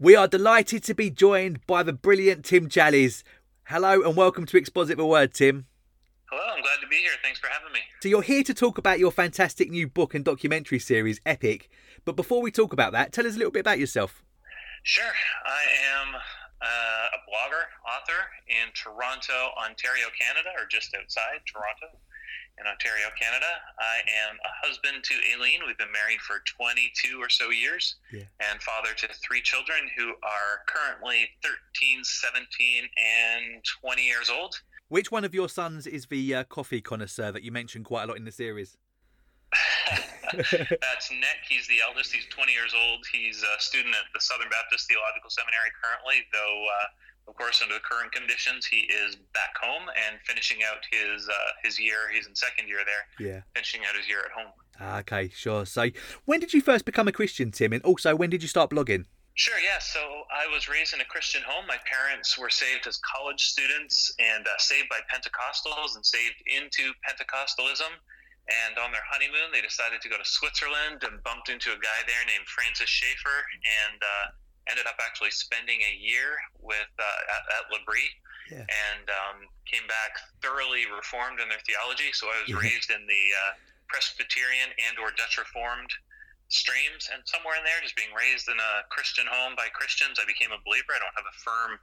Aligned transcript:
We 0.00 0.14
are 0.14 0.28
delighted 0.28 0.84
to 0.84 0.94
be 0.94 1.10
joined 1.10 1.66
by 1.66 1.82
the 1.82 1.92
brilliant 1.92 2.44
Tim 2.44 2.68
Challies. 2.68 3.24
Hello 3.64 4.00
and 4.02 4.16
welcome 4.16 4.46
to 4.46 4.56
Exposit 4.56 4.96
the 4.96 5.04
Word, 5.04 5.34
Tim. 5.34 5.66
Hello, 6.30 6.54
I'm 6.54 6.62
glad 6.62 6.78
to 6.82 6.86
be 6.86 6.98
here. 6.98 7.10
Thanks 7.20 7.40
for 7.40 7.48
having 7.48 7.72
me. 7.72 7.80
So, 8.00 8.08
you're 8.08 8.22
here 8.22 8.44
to 8.44 8.54
talk 8.54 8.78
about 8.78 9.00
your 9.00 9.10
fantastic 9.10 9.72
new 9.72 9.88
book 9.88 10.14
and 10.14 10.24
documentary 10.24 10.78
series, 10.78 11.20
Epic. 11.26 11.68
But 12.04 12.14
before 12.14 12.40
we 12.40 12.52
talk 12.52 12.72
about 12.72 12.92
that, 12.92 13.12
tell 13.12 13.26
us 13.26 13.34
a 13.34 13.38
little 13.38 13.50
bit 13.50 13.58
about 13.58 13.80
yourself. 13.80 14.22
Sure. 14.84 15.02
I 15.44 15.62
am 15.98 16.14
uh, 16.14 17.16
a 17.16 17.18
blogger, 17.26 17.66
author 17.82 18.22
in 18.46 18.70
Toronto, 18.74 19.50
Ontario, 19.58 20.06
Canada, 20.16 20.50
or 20.56 20.68
just 20.70 20.94
outside 20.94 21.40
Toronto 21.44 21.98
in 22.60 22.66
Ontario, 22.66 23.06
Canada. 23.20 23.46
I 23.78 23.98
am 24.28 24.36
a 24.44 24.52
husband 24.66 25.02
to 25.04 25.14
Aileen. 25.32 25.60
We've 25.66 25.78
been 25.78 25.92
married 25.92 26.20
for 26.20 26.42
22 26.44 27.18
or 27.20 27.28
so 27.28 27.50
years, 27.50 27.96
Yeah. 28.12 28.24
and 28.40 28.60
father 28.62 28.94
to 28.94 29.08
three 29.14 29.40
children 29.42 29.88
who 29.96 30.10
are 30.22 30.62
currently 30.66 31.28
13, 31.42 32.02
17, 32.04 32.84
and 32.84 33.64
20 33.82 34.02
years 34.02 34.30
old. 34.30 34.60
Which 34.88 35.12
one 35.12 35.24
of 35.24 35.34
your 35.34 35.48
sons 35.48 35.86
is 35.86 36.06
the 36.06 36.34
uh, 36.34 36.44
coffee 36.44 36.80
connoisseur 36.80 37.30
that 37.32 37.42
you 37.42 37.52
mentioned 37.52 37.84
quite 37.84 38.04
a 38.04 38.06
lot 38.06 38.16
in 38.16 38.24
the 38.24 38.32
series? 38.32 38.76
That's 40.32 41.10
Nick. 41.10 41.40
He's 41.48 41.66
the 41.68 41.80
eldest. 41.86 42.12
He's 42.12 42.26
20 42.28 42.52
years 42.52 42.74
old. 42.76 43.04
He's 43.12 43.42
a 43.42 43.60
student 43.60 43.94
at 43.94 44.04
the 44.12 44.20
Southern 44.20 44.48
Baptist 44.50 44.88
Theological 44.88 45.30
Seminary 45.30 45.72
currently, 45.82 46.24
though, 46.32 46.66
uh, 46.68 46.86
of 47.28 47.34
course, 47.36 47.60
under 47.62 47.74
the 47.74 47.80
current 47.80 48.10
conditions, 48.12 48.66
he 48.66 48.80
is 49.04 49.16
back 49.34 49.54
home 49.60 49.84
and 50.08 50.18
finishing 50.26 50.58
out 50.68 50.78
his 50.90 51.28
uh, 51.28 51.32
his 51.62 51.78
year. 51.78 52.08
He's 52.12 52.26
in 52.26 52.34
second 52.34 52.68
year 52.68 52.80
there, 52.84 53.28
Yeah. 53.28 53.40
finishing 53.54 53.82
out 53.88 53.94
his 53.96 54.08
year 54.08 54.20
at 54.24 54.32
home. 54.32 54.52
Ah, 54.80 54.98
Okay, 55.00 55.28
sure. 55.34 55.66
So, 55.66 55.90
when 56.24 56.40
did 56.40 56.52
you 56.54 56.60
first 56.60 56.84
become 56.84 57.06
a 57.08 57.12
Christian, 57.12 57.50
Tim? 57.52 57.72
And 57.72 57.82
also, 57.84 58.16
when 58.16 58.30
did 58.30 58.42
you 58.42 58.48
start 58.48 58.70
blogging? 58.70 59.04
Sure, 59.34 59.58
yeah. 59.62 59.78
So 59.78 60.00
I 60.34 60.48
was 60.52 60.68
raised 60.68 60.94
in 60.94 61.00
a 61.00 61.04
Christian 61.04 61.42
home. 61.46 61.64
My 61.68 61.78
parents 61.86 62.36
were 62.36 62.50
saved 62.50 62.88
as 62.88 62.98
college 63.06 63.44
students 63.54 64.10
and 64.18 64.42
uh, 64.46 64.50
saved 64.58 64.88
by 64.88 64.98
Pentecostals 65.12 65.94
and 65.94 66.04
saved 66.04 66.42
into 66.46 66.90
Pentecostalism. 67.06 67.92
And 68.66 68.78
on 68.78 68.90
their 68.90 69.04
honeymoon, 69.06 69.52
they 69.52 69.60
decided 69.60 70.00
to 70.00 70.08
go 70.08 70.16
to 70.18 70.24
Switzerland 70.24 71.04
and 71.04 71.22
bumped 71.22 71.50
into 71.50 71.70
a 71.70 71.78
guy 71.78 71.98
there 72.08 72.24
named 72.26 72.46
Francis 72.48 72.88
Schaeffer 72.88 73.38
and 73.62 73.98
uh, 74.02 74.26
ended 74.70 74.86
up 74.86 74.96
actually 75.04 75.30
spending 75.32 75.80
a 75.82 75.94
year 75.96 76.36
with 76.60 76.90
uh, 76.98 77.04
at, 77.34 77.42
at 77.58 77.62
L'Abri 77.72 78.04
Yeah. 78.50 78.64
and 78.64 79.04
um, 79.08 79.36
came 79.66 79.84
back 79.88 80.16
thoroughly 80.40 80.84
reformed 80.88 81.40
in 81.40 81.48
their 81.48 81.60
theology. 81.68 82.12
So 82.12 82.28
I 82.28 82.36
was 82.44 82.48
Yeah. 82.52 82.60
raised 82.64 82.90
in 82.90 83.04
the 83.06 83.24
uh, 83.44 83.52
Presbyterian 83.88 84.70
and 84.88 84.98
or 85.00 85.10
Dutch 85.16 85.36
Reformed 85.38 85.90
streams 86.48 87.08
and 87.12 87.20
somewhere 87.28 87.56
in 87.60 87.64
there 87.64 87.76
just 87.84 87.92
being 87.92 88.08
raised 88.16 88.48
in 88.48 88.56
a 88.56 88.72
christian 88.88 89.28
home 89.28 89.52
by 89.52 89.68
christians 89.76 90.16
i 90.16 90.24
became 90.24 90.48
a 90.48 90.56
believer 90.64 90.96
i 90.96 91.00
don't 91.00 91.12
have 91.12 91.28
a 91.28 91.36
firm 91.44 91.76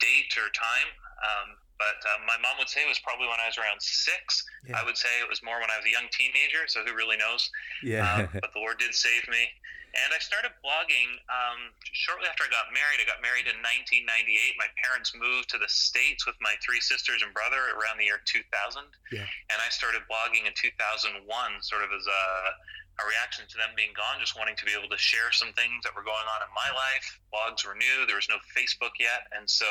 date 0.00 0.32
or 0.40 0.48
time 0.56 0.88
um, 1.20 1.52
but 1.76 2.00
uh, 2.08 2.16
my 2.24 2.32
mom 2.40 2.56
would 2.56 2.64
say 2.64 2.80
it 2.80 2.88
was 2.88 2.96
probably 3.04 3.28
when 3.28 3.36
i 3.44 3.46
was 3.46 3.60
around 3.60 3.76
six 3.76 4.40
Yeah. 4.64 4.80
i 4.80 4.82
would 4.88 4.96
say 4.96 5.12
it 5.20 5.28
was 5.28 5.44
more 5.44 5.60
when 5.60 5.68
i 5.68 5.76
was 5.76 5.84
a 5.84 5.92
young 5.92 6.08
teenager 6.16 6.64
so 6.64 6.80
who 6.80 6.96
really 6.96 7.20
knows 7.20 7.44
Yeah. 7.84 8.08
um, 8.08 8.24
but 8.40 8.56
the 8.56 8.60
lord 8.64 8.80
did 8.80 8.96
save 8.96 9.20
me 9.28 9.52
and 10.04 10.12
i 10.12 10.20
started 10.20 10.52
blogging 10.64 11.08
um, 11.32 11.72
shortly 11.92 12.28
after 12.28 12.44
i 12.44 12.50
got 12.52 12.68
married. 12.74 13.00
I 13.00 13.06
got 13.08 13.20
married 13.24 13.48
in 13.48 13.56
1998 13.64 14.56
my 14.60 14.68
parents 14.82 15.12
moved 15.16 15.48
to 15.54 15.58
the 15.58 15.68
states 15.70 16.26
with 16.28 16.36
my 16.40 16.52
three 16.64 16.80
sisters 16.80 17.22
and 17.24 17.32
brother 17.32 17.72
around 17.76 17.96
the 18.00 18.06
year 18.08 18.20
2000 18.24 18.44
Yeah. 19.12 19.24
and 19.52 19.58
i 19.62 19.68
started 19.72 20.02
blogging 20.10 20.44
in 20.48 20.52
2001 20.56 21.24
sort 21.62 21.82
of 21.84 21.90
as 21.94 22.04
a 22.06 22.22
a 22.96 23.04
reaction 23.06 23.44
to 23.48 23.56
them 23.60 23.76
being 23.76 23.92
gone, 23.96 24.16
just 24.20 24.36
wanting 24.38 24.56
to 24.56 24.64
be 24.64 24.72
able 24.72 24.88
to 24.88 24.96
share 24.96 25.28
some 25.32 25.52
things 25.52 25.84
that 25.84 25.92
were 25.94 26.04
going 26.04 26.26
on 26.32 26.40
in 26.40 26.50
my 26.56 26.70
life. 26.72 27.20
Blogs 27.28 27.60
were 27.66 27.76
new, 27.76 28.06
there 28.08 28.16
was 28.16 28.28
no 28.32 28.40
Facebook 28.56 28.96
yet, 28.98 29.28
and 29.36 29.44
so 29.48 29.66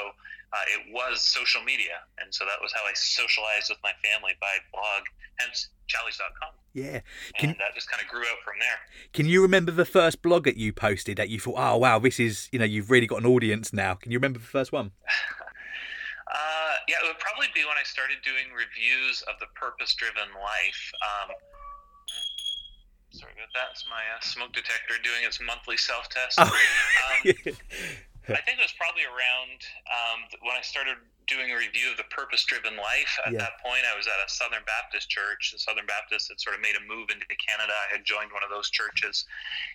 uh, 0.54 0.66
it 0.78 0.94
was 0.94 1.22
social 1.26 1.64
media. 1.64 2.06
And 2.22 2.30
so 2.34 2.46
that 2.46 2.62
was 2.62 2.72
how 2.72 2.86
I 2.86 2.94
socialized 2.94 3.70
with 3.74 3.80
my 3.82 3.94
family 4.06 4.34
by 4.40 4.62
blog, 4.72 5.04
hence 5.42 5.70
challies.com. 5.90 6.54
yeah. 6.74 7.02
Can- 7.38 7.50
And 7.52 7.60
that 7.60 7.74
just 7.74 7.90
kind 7.90 8.02
of 8.02 8.08
grew 8.08 8.22
out 8.30 8.42
from 8.46 8.56
there. 8.60 8.78
Can 9.14 9.26
you 9.26 9.42
remember 9.42 9.72
the 9.72 9.86
first 9.86 10.22
blog 10.22 10.46
that 10.46 10.58
you 10.58 10.72
posted 10.74 11.18
that 11.18 11.30
you 11.30 11.40
thought, 11.40 11.58
oh, 11.58 11.78
wow, 11.78 11.98
this 12.00 12.20
is, 12.20 12.48
you 12.52 12.60
know, 12.60 12.66
you've 12.66 12.90
really 12.92 13.08
got 13.08 13.20
an 13.20 13.26
audience 13.26 13.74
now? 13.74 13.96
Can 13.96 14.12
you 14.12 14.18
remember 14.20 14.40
the 14.40 14.46
first 14.46 14.72
one? 14.72 14.92
Uh, 16.26 16.74
yeah, 16.90 16.98
it 17.04 17.08
would 17.08 17.20
probably 17.22 17.48
be 17.54 17.62
when 17.64 17.78
I 17.78 17.84
started 17.86 18.18
doing 18.26 18.50
reviews 18.52 19.22
of 19.30 19.38
the 19.40 19.46
purpose 19.56 19.94
driven 19.94 20.26
life. 20.34 20.82
Um, 21.06 21.30
sorry 23.16 23.34
about 23.34 23.52
that. 23.56 23.72
It's 23.72 23.86
my 23.90 24.04
uh, 24.12 24.22
smoke 24.22 24.52
detector 24.52 25.00
doing 25.04 25.24
its 25.24 25.40
monthly 25.40 25.78
self 25.78 26.10
test. 26.10 26.40
Oh. 26.40 26.46
Um, 26.46 27.20
I 28.28 28.42
think 28.42 28.58
it 28.58 28.66
was 28.66 28.74
probably 28.76 29.06
around 29.06 29.60
um, 29.86 30.20
when 30.42 30.58
I 30.58 30.62
started 30.62 30.98
doing 31.28 31.52
a 31.52 31.58
review 31.58 31.90
of 31.92 31.98
the 31.98 32.06
purpose 32.12 32.44
driven 32.46 32.78
life. 32.78 33.18
At 33.26 33.34
Yeah. 33.34 33.40
that 33.40 33.60
point, 33.62 33.86
I 33.86 33.96
was 33.96 34.08
at 34.08 34.14
a 34.26 34.30
Southern 34.30 34.64
Baptist 34.64 35.10
church. 35.10 35.52
The 35.52 35.60
Southern 35.60 35.86
Baptists 35.86 36.28
had 36.30 36.40
sort 36.40 36.56
of 36.56 36.62
made 36.62 36.76
a 36.76 36.82
move 36.82 37.10
into 37.10 37.26
Canada. 37.36 37.74
I 37.74 37.92
had 37.92 38.06
joined 38.06 38.32
one 38.32 38.44
of 38.44 38.50
those 38.50 38.70
churches, 38.70 39.26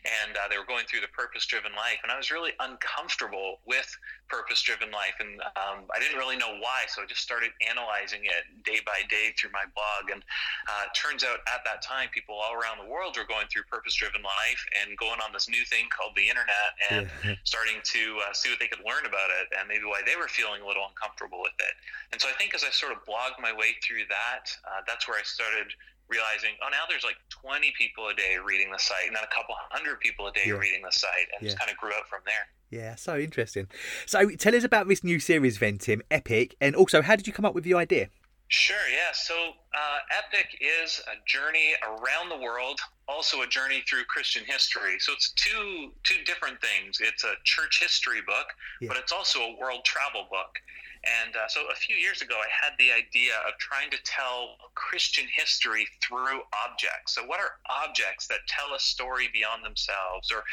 and 0.05 0.37
uh, 0.37 0.49
they 0.49 0.59
were 0.59 0.65
going 0.66 0.87
through 0.87 1.00
the 1.00 1.09
purpose 1.09 1.47
driven 1.47 1.72
life. 1.75 1.99
And 2.03 2.11
I 2.12 2.16
was 2.16 2.31
really 2.31 2.53
uncomfortable 2.61 3.61
with 3.66 3.88
purpose 4.28 4.62
driven 4.62 4.91
life. 4.91 5.15
And 5.19 5.41
um, 5.59 5.84
I 5.94 5.99
didn't 5.99 6.16
really 6.19 6.37
know 6.37 6.55
why. 6.61 6.87
So 6.88 7.03
I 7.03 7.06
just 7.06 7.21
started 7.22 7.50
analyzing 7.69 8.25
it 8.25 8.47
day 8.65 8.78
by 8.87 9.03
day 9.09 9.34
through 9.38 9.50
my 9.50 9.65
blog. 9.75 10.11
And 10.12 10.22
uh, 10.69 10.87
it 10.87 10.94
turns 10.94 11.25
out 11.25 11.41
at 11.53 11.65
that 11.65 11.82
time, 11.82 12.09
people 12.15 12.37
all 12.37 12.55
around 12.55 12.78
the 12.78 12.87
world 12.88 13.17
were 13.19 13.27
going 13.27 13.47
through 13.49 13.65
purpose 13.65 13.94
driven 13.94 14.22
life 14.22 14.62
and 14.81 14.97
going 14.99 15.19
on 15.21 15.32
this 15.32 15.49
new 15.49 15.65
thing 15.67 15.88
called 15.91 16.15
the 16.15 16.28
internet 16.28 16.71
and 16.91 17.11
Yeah. 17.25 17.34
starting 17.44 17.81
to 17.82 18.21
uh, 18.28 18.32
see 18.32 18.50
what 18.50 18.59
they 18.61 18.69
could 18.69 18.84
learn 18.87 19.05
about 19.05 19.31
it 19.43 19.49
and 19.59 19.67
maybe 19.69 19.84
why 19.84 20.00
they 20.06 20.15
were 20.15 20.28
feeling 20.28 20.62
a 20.62 20.67
little 20.67 20.87
uncomfortable 20.87 21.40
with 21.43 21.56
it. 21.59 21.75
And 22.12 22.21
so 22.21 22.28
I 22.28 22.33
think 22.33 22.55
as 22.55 22.65
I 22.65 22.71
sort 22.71 22.93
of 22.93 22.99
blogged 23.05 23.41
my 23.41 23.53
way 23.53 23.77
through 23.87 24.05
that, 24.09 24.51
uh, 24.65 24.81
that's 24.87 25.06
where 25.09 25.19
I 25.19 25.23
started 25.23 25.73
realizing, 26.09 26.51
oh, 26.65 26.69
now 26.71 26.84
there's 26.89 27.05
like 27.05 27.17
20 27.31 27.73
people 27.78 28.09
a 28.09 28.15
day 28.15 28.37
reading 28.45 28.73
the 28.73 28.78
site 28.78 29.06
and 29.06 29.15
then 29.15 29.23
a 29.23 29.34
couple 29.34 29.55
hundred 29.71 30.00
people 30.00 30.27
a 30.27 30.33
day 30.33 30.43
Yeah. 30.47 30.55
reading 30.55 30.83
the 30.83 30.91
site 30.91 31.29
and 31.33 31.47
just 31.47 31.59
kind 31.59 31.71
of 31.71 31.77
grew 31.77 31.93
out 31.93 32.09
from 32.09 32.21
there. 32.27 32.49
Yeah, 32.71 32.95
so 32.97 33.17
interesting. 33.19 33.69
So 34.06 34.31
tell 34.31 34.55
us 34.55 34.65
about 34.65 34.89
this 34.89 35.03
new 35.05 35.19
series 35.21 35.59
then, 35.59 35.79
Tim, 35.79 36.03
Epic, 36.11 36.56
and 36.61 36.75
also 36.77 37.03
how 37.03 37.17
did 37.17 37.27
you 37.27 37.33
come 37.33 37.45
up 37.45 37.55
with 37.55 37.65
the 37.65 37.75
idea? 37.75 38.09
Sure, 38.49 38.77
yeah. 38.93 39.12
So 39.12 39.53
uh, 39.73 39.99
Epic 40.19 40.59
is 40.61 41.00
a 41.06 41.15
journey 41.25 41.75
around 41.87 42.29
the 42.31 42.37
world, 42.37 42.81
also 43.06 43.43
a 43.43 43.47
journey 43.47 43.84
through 43.89 44.03
Christian 44.05 44.43
history. 44.45 44.99
So 44.99 45.12
it's 45.12 45.31
two 45.34 45.93
two 46.03 46.23
different 46.25 46.61
things. 46.61 46.99
It's 47.00 47.23
a 47.23 47.34
church 47.45 47.79
history 47.81 48.21
book, 48.27 48.47
Yeah. 48.81 48.89
but 48.89 48.97
it's 48.97 49.12
also 49.12 49.39
a 49.43 49.56
world 49.56 49.84
travel 49.84 50.27
book. 50.31 50.59
And 51.00 51.34
uh, 51.34 51.49
so 51.49 51.62
a 51.72 51.75
few 51.75 51.97
years 51.97 52.21
ago, 52.21 52.34
I 52.37 52.49
had 52.50 52.75
the 52.78 52.93
idea 52.93 53.33
of 53.49 53.56
trying 53.59 53.91
to 53.91 53.97
tell 54.05 54.56
Christian 54.75 55.25
history 55.33 55.88
through 56.03 56.43
objects. 56.66 57.15
So, 57.15 57.25
what 57.25 57.41
are 57.41 57.56
objects 57.71 58.27
that 58.28 58.41
tell 58.49 58.75
a 58.75 58.78
story 58.78 59.31
beyond 59.33 59.65
themselves, 59.65 60.31
or 60.31 60.44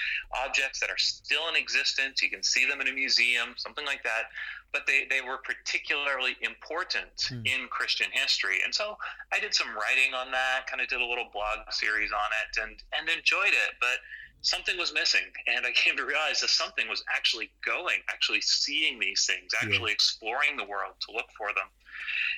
objects 0.45 0.79
that 0.79 0.89
are 0.89 0.97
still 0.97 1.49
in 1.49 1.55
existence? 1.55 2.21
You 2.21 2.29
can 2.29 2.43
see 2.43 2.65
them 2.65 2.79
in 2.79 2.87
a 2.87 2.93
museum, 2.93 3.55
something 3.57 3.85
like 3.85 4.03
that 4.03 4.31
but 4.73 4.85
they, 4.85 5.07
they 5.09 5.21
were 5.21 5.37
particularly 5.37 6.35
important 6.41 7.07
Hmm. 7.29 7.41
in 7.45 7.67
Christian 7.69 8.07
history. 8.11 8.59
And 8.63 8.73
so 8.73 8.97
I 9.33 9.39
did 9.39 9.53
some 9.53 9.67
writing 9.75 10.13
on 10.13 10.31
that, 10.31 10.67
kind 10.67 10.81
of 10.81 10.87
did 10.87 11.01
a 11.01 11.05
little 11.05 11.29
blog 11.33 11.59
series 11.71 12.11
on 12.11 12.29
it 12.43 12.61
and, 12.61 12.83
and 12.93 13.09
enjoyed 13.09 13.53
it. 13.55 13.71
But 13.79 13.99
something 14.41 14.77
was 14.77 14.93
missing. 14.93 15.25
And 15.47 15.65
I 15.65 15.71
came 15.71 15.97
to 15.97 16.05
realize 16.05 16.41
that 16.41 16.49
something 16.49 16.87
was 16.87 17.03
actually 17.15 17.51
going, 17.65 17.99
actually 18.09 18.41
seeing 18.41 18.99
these 18.99 19.25
things, 19.25 19.51
Yeah. 19.53 19.67
actually 19.67 19.91
exploring 19.91 20.57
the 20.57 20.63
world 20.63 20.95
to 21.07 21.11
look 21.11 21.27
for 21.37 21.53
them. 21.53 21.67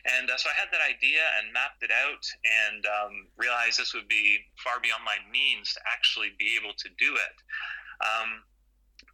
And 0.06 0.30
uh, 0.32 0.38
so 0.38 0.50
I 0.50 0.54
had 0.60 0.70
that 0.72 0.82
idea 0.82 1.22
and 1.38 1.52
mapped 1.52 1.84
it 1.84 1.92
out 1.92 2.24
and 2.46 2.86
um, 2.86 3.28
realized 3.38 3.78
this 3.78 3.94
would 3.94 4.08
be 4.08 4.40
far 4.64 4.80
beyond 4.80 5.04
my 5.04 5.18
means 5.32 5.74
to 5.74 5.82
actually 5.92 6.32
be 6.40 6.56
able 6.56 6.74
to 6.74 6.90
do 6.98 7.16
it. 7.16 7.36
Um, 8.00 8.44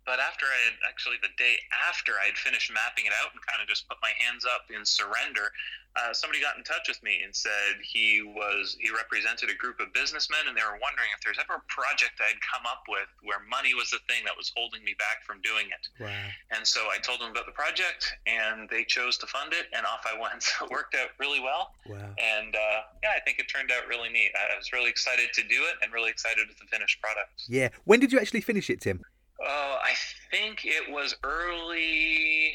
but 0.06 0.22
after 0.22 0.46
I 0.46 0.60
had 0.70 0.78
actually 0.88 1.18
the 1.22 1.34
day 1.38 1.58
after 1.90 2.14
I 2.22 2.30
had 2.30 2.38
finished 2.38 2.72
mapping 2.72 3.06
it 3.06 3.14
out 3.22 3.34
and 3.34 3.42
kind 3.44 3.62
of 3.62 3.68
just 3.68 3.90
put 3.90 3.98
my 4.02 4.14
hands 4.22 4.46
up 4.46 4.70
in 4.70 4.86
surrender, 4.86 5.52
uh, 5.96 6.12
somebody 6.12 6.42
got 6.42 6.58
in 6.58 6.64
touch 6.64 6.88
with 6.88 7.02
me 7.04 7.24
and 7.24 7.32
said 7.32 7.80
he 7.80 8.20
was 8.22 8.76
he 8.80 8.92
represented 8.92 9.50
a 9.50 9.56
group 9.56 9.80
of 9.80 9.92
businessmen 9.96 10.44
and 10.48 10.56
they 10.56 10.66
were 10.66 10.80
wondering 10.84 11.08
if 11.16 11.24
there's 11.24 11.40
ever 11.40 11.60
a 11.60 11.66
project 11.72 12.20
I'd 12.20 12.40
come 12.44 12.68
up 12.68 12.84
with 12.92 13.08
where 13.24 13.40
money 13.48 13.72
was 13.72 13.90
the 13.96 14.04
thing 14.08 14.28
that 14.28 14.36
was 14.36 14.52
holding 14.56 14.84
me 14.84 14.94
back 15.00 15.24
from 15.24 15.40
doing 15.40 15.72
it. 15.72 15.84
Wow. 15.98 16.12
And 16.52 16.68
so 16.68 16.92
I 16.92 17.00
told 17.00 17.24
them 17.24 17.32
about 17.32 17.48
the 17.48 17.56
project 17.56 18.12
and 18.28 18.68
they 18.68 18.84
chose 18.84 19.18
to 19.24 19.28
fund 19.28 19.56
it 19.56 19.72
and 19.72 19.88
off 19.88 20.04
I 20.04 20.16
went. 20.20 20.38
So 20.46 20.66
it 20.66 20.72
worked 20.72 20.96
out 20.96 21.10
really 21.18 21.40
well. 21.40 21.72
Wow. 21.88 22.14
And 22.20 22.56
uh, 22.56 22.80
yeah, 23.02 23.16
I 23.16 23.20
think 23.26 23.40
it 23.40 23.48
turned 23.48 23.72
out 23.72 23.88
really 23.88 24.10
neat. 24.10 24.32
I 24.36 24.54
I 24.54 24.58
was 24.58 24.72
really 24.72 24.90
excited 24.90 25.34
to 25.34 25.42
do 25.44 25.64
it 25.64 25.76
and 25.82 25.92
really 25.92 26.10
excited 26.10 26.48
with 26.48 26.58
the 26.58 26.66
finished 26.66 27.02
product. 27.02 27.44
Yeah. 27.48 27.70
When 27.86 28.00
did 28.00 28.12
you 28.12 28.20
actually 28.20 28.42
finish 28.42 28.70
it, 28.70 28.82
Tim? 28.82 29.04
Oh, 29.42 29.78
I 29.84 29.94
think 30.32 30.66
it 30.66 30.90
was 30.90 31.16
early, 31.24 32.54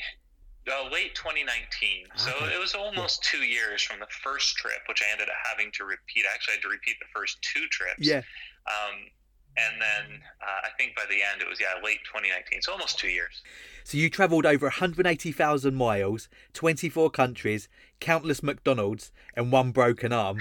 uh, 0.70 0.88
late 0.90 1.14
2019. 1.14 2.06
So 2.16 2.30
Okay. 2.30 2.54
it 2.54 2.58
was 2.58 2.74
almost 2.74 3.22
two 3.22 3.44
years 3.44 3.82
from 3.82 4.00
the 4.00 4.06
first 4.22 4.56
trip, 4.56 4.80
which 4.88 5.02
I 5.02 5.10
ended 5.12 5.28
up 5.28 5.34
having 5.48 5.70
to 5.72 5.84
repeat. 5.84 6.24
I 6.30 6.34
actually 6.34 6.54
had 6.54 6.62
to 6.62 6.68
repeat 6.68 6.96
the 7.00 7.06
first 7.14 7.40
two 7.42 7.66
trips. 7.68 8.06
Yeah. 8.06 8.22
Um, 8.66 9.10
and 9.56 9.82
then 9.82 10.22
uh, 10.40 10.60
I 10.66 10.70
think 10.78 10.94
by 10.94 11.04
the 11.10 11.16
end 11.22 11.42
it 11.42 11.48
was 11.48 11.58
yeah 11.60 11.74
late 11.82 11.98
2019, 12.04 12.62
so 12.62 12.72
almost 12.72 12.98
two 12.98 13.08
years. 13.08 13.42
So 13.84 13.98
you 13.98 14.08
travelled 14.08 14.46
over 14.46 14.66
180,000 14.66 15.74
miles, 15.74 16.28
24 16.52 17.10
countries, 17.10 17.68
countless 17.98 18.42
McDonald's, 18.42 19.10
and 19.34 19.50
one 19.50 19.72
broken 19.72 20.12
arm. 20.12 20.38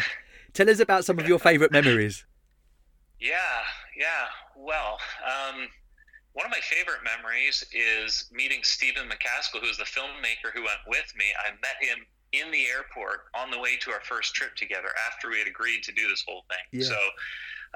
Tell 0.53 0.69
us 0.69 0.79
about 0.79 1.05
some 1.05 1.17
of 1.19 1.27
your 1.27 1.39
favourite 1.49 1.71
memories. 1.71 2.25
Yeah, 3.19 3.33
yeah. 3.97 4.27
Well, 4.55 4.99
um, 5.25 5.67
one 6.33 6.45
of 6.45 6.51
my 6.51 6.61
favorite 6.61 7.01
memories 7.03 7.63
is 7.73 8.29
meeting 8.31 8.59
Stephen 8.63 9.09
McCaskell, 9.09 9.61
who's 9.61 9.77
the 9.77 9.89
filmmaker 9.89 10.53
who 10.53 10.61
went 10.61 10.79
with 10.87 11.11
me. 11.15 11.25
I 11.45 11.51
met 11.51 11.77
him 11.81 12.05
in 12.31 12.51
the 12.51 12.67
airport 12.67 13.33
on 13.33 13.49
the 13.49 13.57
way 13.57 13.75
to 13.77 13.91
our 13.91 14.01
first 14.01 14.35
trip 14.35 14.55
together 14.55 14.89
after 15.09 15.29
we 15.29 15.39
had 15.39 15.47
agreed 15.47 15.81
to 15.83 15.91
do 15.91 16.07
this 16.07 16.23
whole 16.27 16.45
thing. 16.49 16.81
Yeah. 16.81 16.87
So 16.87 16.99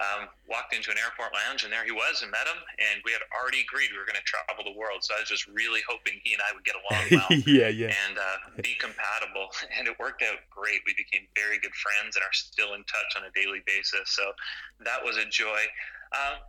um, 0.02 0.30
walked 0.50 0.74
into 0.74 0.90
an 0.90 0.98
airport 0.98 1.34
lounge 1.38 1.64
and 1.64 1.70
there 1.70 1.86
he 1.86 1.94
was 1.94 2.26
and 2.26 2.32
met 2.34 2.50
him 2.50 2.58
and 2.82 3.02
we 3.06 3.14
had 3.14 3.22
already 3.30 3.62
agreed 3.62 3.94
we 3.94 3.98
were 4.02 4.10
going 4.10 4.18
to 4.18 4.26
travel 4.26 4.66
the 4.66 4.74
world 4.74 5.06
so 5.06 5.14
i 5.14 5.22
was 5.22 5.30
just 5.30 5.46
really 5.46 5.86
hoping 5.86 6.18
he 6.26 6.34
and 6.34 6.42
i 6.42 6.50
would 6.50 6.66
get 6.66 6.74
along 6.74 7.06
well 7.14 7.30
yeah 7.46 7.70
yeah 7.70 7.94
and 8.10 8.18
uh, 8.18 8.38
be 8.66 8.74
compatible 8.82 9.54
and 9.78 9.86
it 9.86 9.94
worked 10.02 10.26
out 10.26 10.42
great 10.50 10.82
we 10.90 10.98
became 10.98 11.30
very 11.38 11.62
good 11.62 11.74
friends 11.78 12.18
and 12.18 12.26
are 12.26 12.34
still 12.34 12.74
in 12.74 12.82
touch 12.90 13.12
on 13.18 13.30
a 13.30 13.32
daily 13.38 13.62
basis 13.70 14.10
so 14.10 14.34
that 14.82 14.98
was 14.98 15.18
a 15.22 15.30
joy 15.30 15.62
um, 16.14 16.42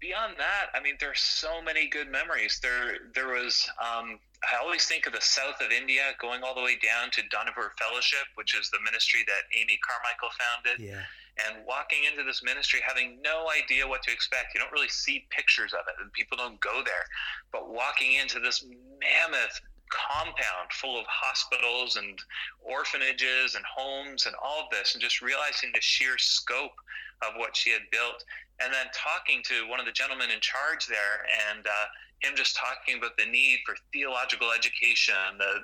beyond 0.00 0.34
that 0.38 0.66
i 0.74 0.82
mean 0.82 0.94
there's 1.00 1.20
so 1.20 1.60
many 1.62 1.88
good 1.88 2.10
memories 2.10 2.58
there 2.62 3.10
there 3.14 3.28
was 3.28 3.68
um, 3.78 4.18
I 4.38 4.62
always 4.62 4.86
think 4.86 5.06
of 5.06 5.12
the 5.12 5.20
south 5.20 5.60
of 5.60 5.72
India 5.72 6.14
going 6.20 6.44
all 6.44 6.54
the 6.54 6.62
way 6.62 6.78
down 6.78 7.10
to 7.10 7.22
Dohnavur 7.22 7.74
Fellowship, 7.74 8.22
which 8.36 8.54
is 8.54 8.70
the 8.70 8.78
ministry 8.84 9.26
that 9.26 9.50
Amy 9.58 9.80
Carmichael 9.82 10.30
founded. 10.38 10.78
Yeah 10.78 11.02
and 11.46 11.64
walking 11.66 11.98
into 12.10 12.24
this 12.24 12.42
ministry 12.42 12.80
having 12.86 13.20
no 13.22 13.46
idea 13.50 13.86
what 13.86 14.02
to 14.02 14.12
expect. 14.12 14.54
You 14.54 14.60
don't 14.60 14.72
really 14.72 14.88
see 14.88 15.26
pictures 15.30 15.72
of 15.72 15.80
it, 15.86 15.94
and 16.02 16.12
people 16.12 16.36
don't 16.36 16.60
go 16.60 16.82
there. 16.84 17.06
But 17.52 17.72
walking 17.72 18.14
into 18.14 18.40
this 18.40 18.64
mammoth 18.64 19.60
compound 19.90 20.72
full 20.72 20.98
of 20.98 21.06
hospitals 21.06 21.96
and 21.96 22.18
orphanages 22.62 23.54
and 23.54 23.64
homes 23.64 24.26
and 24.26 24.34
all 24.42 24.64
of 24.64 24.70
this, 24.70 24.94
and 24.94 25.02
just 25.02 25.20
realizing 25.22 25.70
the 25.74 25.80
sheer 25.80 26.18
scope 26.18 26.76
of 27.22 27.34
what 27.36 27.56
she 27.56 27.70
had 27.70 27.82
built, 27.90 28.24
and 28.62 28.72
then 28.72 28.86
talking 28.94 29.42
to 29.42 29.68
one 29.68 29.80
of 29.80 29.86
the 29.86 29.92
gentlemen 29.92 30.30
in 30.30 30.40
charge 30.40 30.86
there, 30.86 31.26
and 31.50 31.66
uh, 31.66 31.86
him 32.20 32.34
just 32.34 32.56
talking 32.56 32.98
about 32.98 33.16
the 33.16 33.26
need 33.26 33.60
for 33.64 33.74
theological 33.92 34.50
education, 34.52 35.14
the 35.38 35.62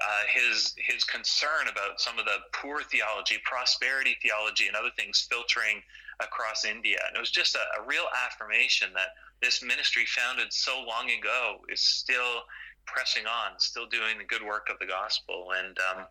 uh, 0.00 0.22
his 0.28 0.74
his 0.76 1.04
concern 1.04 1.68
about 1.70 2.00
some 2.00 2.18
of 2.18 2.24
the 2.24 2.38
poor 2.52 2.82
theology, 2.82 3.36
prosperity 3.44 4.16
theology, 4.20 4.66
and 4.66 4.76
other 4.76 4.90
things 4.96 5.26
filtering 5.30 5.82
across 6.20 6.64
India. 6.64 6.98
And 7.08 7.16
it 7.16 7.20
was 7.20 7.30
just 7.30 7.54
a, 7.54 7.80
a 7.80 7.86
real 7.86 8.04
affirmation 8.26 8.88
that 8.94 9.16
this 9.42 9.62
ministry, 9.62 10.04
founded 10.06 10.52
so 10.52 10.84
long 10.86 11.10
ago, 11.10 11.58
is 11.68 11.80
still 11.80 12.44
pressing 12.86 13.26
on, 13.26 13.58
still 13.58 13.86
doing 13.86 14.18
the 14.18 14.24
good 14.24 14.42
work 14.42 14.68
of 14.70 14.78
the 14.78 14.86
gospel. 14.86 15.52
And 15.56 15.76
um, 15.90 16.06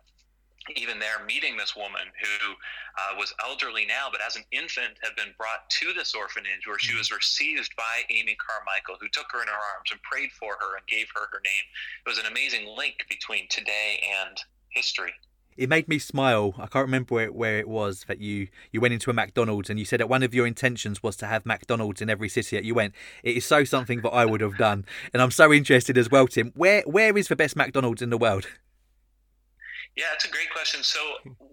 even 0.76 0.98
there 0.98 1.24
meeting 1.26 1.56
this 1.56 1.76
woman 1.76 2.08
who 2.20 2.52
uh, 2.96 3.18
was 3.18 3.34
elderly 3.44 3.84
now, 3.84 4.08
but 4.10 4.20
as 4.24 4.36
an 4.36 4.44
infant 4.50 4.96
had 5.02 5.14
been 5.16 5.34
brought 5.36 5.68
to 5.68 5.92
this 5.92 6.14
orphanage 6.14 6.66
where 6.66 6.78
she 6.78 6.92
mm-hmm. 6.92 6.98
was 6.98 7.12
received 7.12 7.74
by 7.76 8.02
Amy 8.08 8.36
Carmichael, 8.40 8.96
who 9.00 9.08
took 9.08 9.26
her 9.32 9.42
in 9.42 9.48
her 9.48 9.64
arms 9.76 9.90
and 9.90 10.00
prayed 10.02 10.32
for 10.32 10.56
her 10.60 10.76
and 10.76 10.86
gave 10.86 11.06
her 11.14 11.28
her 11.30 11.40
name. 11.44 11.66
It 12.06 12.08
was 12.08 12.18
an 12.18 12.26
amazing 12.26 12.66
link 12.76 13.04
between 13.08 13.48
today 13.48 14.00
and 14.24 14.38
history. 14.70 15.12
It 15.56 15.68
made 15.68 15.88
me 15.88 15.98
smile. 15.98 16.54
I 16.58 16.66
can't 16.66 16.86
remember 16.86 17.14
where, 17.14 17.32
where 17.32 17.58
it 17.58 17.68
was 17.68 18.04
that 18.08 18.20
you, 18.20 18.48
you 18.72 18.80
went 18.80 18.94
into 18.94 19.10
a 19.10 19.12
McDonald's 19.12 19.70
and 19.70 19.78
you 19.78 19.84
said 19.84 20.00
that 20.00 20.08
one 20.08 20.22
of 20.22 20.34
your 20.34 20.46
intentions 20.46 21.02
was 21.02 21.16
to 21.16 21.26
have 21.26 21.46
McDonald's 21.46 22.00
in 22.00 22.10
every 22.10 22.28
city 22.28 22.56
that 22.56 22.64
you 22.64 22.74
went. 22.74 22.94
It 23.22 23.36
is 23.36 23.44
so 23.44 23.64
something 23.64 24.00
that 24.02 24.10
I 24.10 24.24
would 24.24 24.40
have 24.40 24.56
done, 24.56 24.84
and 25.12 25.22
I'm 25.22 25.30
so 25.30 25.52
interested 25.52 25.96
as 25.98 26.10
well, 26.10 26.26
Tim. 26.26 26.52
Where 26.54 26.82
where 26.82 27.16
is 27.16 27.28
the 27.28 27.36
best 27.36 27.56
McDonald's 27.56 28.02
in 28.02 28.10
the 28.10 28.18
world? 28.18 28.46
Yeah, 29.96 30.10
it's 30.12 30.24
a 30.24 30.30
great 30.30 30.50
question. 30.50 30.82
So 30.82 30.98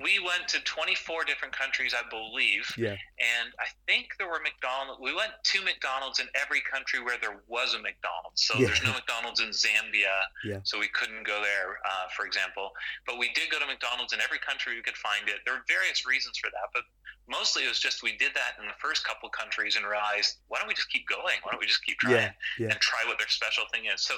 we 0.01 0.17
went 0.17 0.49
to 0.49 0.59
24 0.65 1.25
different 1.25 1.53
countries, 1.53 1.93
I 1.93 2.01
believe. 2.09 2.65
Yeah. 2.73 2.97
And 3.21 3.53
I 3.61 3.69
think 3.85 4.17
there 4.17 4.25
were 4.25 4.41
McDonald's. 4.41 4.97
We 4.97 5.13
went 5.13 5.29
to 5.37 5.61
McDonald's 5.61 6.17
in 6.17 6.25
every 6.33 6.61
country 6.65 6.97
where 7.05 7.21
there 7.21 7.37
was 7.45 7.77
a 7.77 7.81
McDonald's. 7.81 8.41
So 8.41 8.57
yeah. 8.57 8.65
there's 8.65 8.81
no 8.81 8.93
McDonald's 8.97 9.45
in 9.45 9.53
Zambia. 9.53 10.25
Yeah. 10.43 10.59
So 10.65 10.81
we 10.81 10.89
couldn't 10.89 11.21
go 11.21 11.37
there, 11.45 11.77
uh, 11.85 12.09
for 12.17 12.25
example. 12.25 12.73
But 13.05 13.21
we 13.21 13.29
did 13.37 13.53
go 13.53 13.61
to 13.61 13.67
McDonald's 13.69 14.13
in 14.13 14.21
every 14.25 14.41
country 14.41 14.73
we 14.73 14.81
could 14.81 14.97
find 14.97 15.29
it. 15.29 15.45
There 15.45 15.53
were 15.53 15.65
various 15.69 16.09
reasons 16.09 16.41
for 16.41 16.49
that, 16.49 16.73
but 16.73 16.81
mostly 17.29 17.63
it 17.63 17.69
was 17.69 17.79
just 17.79 18.01
we 18.01 18.17
did 18.17 18.33
that 18.33 18.57
in 18.57 18.65
the 18.65 18.77
first 18.81 19.05
couple 19.05 19.29
countries 19.29 19.77
and 19.77 19.85
realized 19.85 20.41
why 20.49 20.57
don't 20.57 20.67
we 20.67 20.73
just 20.73 20.89
keep 20.89 21.05
going? 21.07 21.37
Why 21.45 21.53
don't 21.53 21.61
we 21.61 21.69
just 21.69 21.85
keep 21.85 22.01
trying 22.01 22.33
yeah. 22.57 22.73
and 22.73 22.79
try 22.81 23.05
what 23.05 23.21
their 23.21 23.29
special 23.29 23.69
thing 23.71 23.85
is? 23.85 24.01
So 24.01 24.17